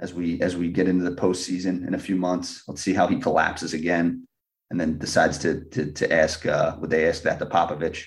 as 0.00 0.12
we 0.12 0.42
as 0.42 0.56
we 0.56 0.72
get 0.72 0.88
into 0.88 1.08
the 1.08 1.14
postseason 1.14 1.86
in 1.86 1.94
a 1.94 1.98
few 1.98 2.16
months. 2.16 2.64
Let's 2.66 2.82
see 2.82 2.92
how 2.92 3.06
he 3.06 3.20
collapses 3.20 3.72
again, 3.72 4.26
and 4.70 4.80
then 4.80 4.98
decides 4.98 5.38
to 5.38 5.64
to, 5.66 5.92
to 5.92 6.12
ask 6.12 6.44
uh, 6.44 6.76
would 6.80 6.90
they 6.90 7.08
ask 7.08 7.22
that 7.22 7.38
to 7.38 7.46
Popovich, 7.46 8.04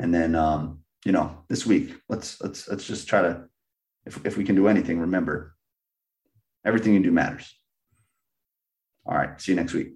and 0.00 0.12
then 0.12 0.34
um, 0.34 0.80
you 1.04 1.12
know 1.12 1.44
this 1.48 1.64
week 1.64 1.94
let's 2.08 2.40
let's 2.40 2.68
let's 2.68 2.86
just 2.86 3.06
try 3.06 3.22
to 3.22 3.44
if 4.06 4.24
if 4.24 4.36
we 4.36 4.44
can 4.44 4.56
do 4.56 4.68
anything, 4.68 4.98
remember 4.98 5.54
everything 6.64 6.94
you 6.94 7.00
do 7.00 7.12
matters. 7.12 7.54
All 9.06 9.16
right, 9.16 9.40
see 9.40 9.52
you 9.52 9.56
next 9.56 9.72
week. 9.72 9.94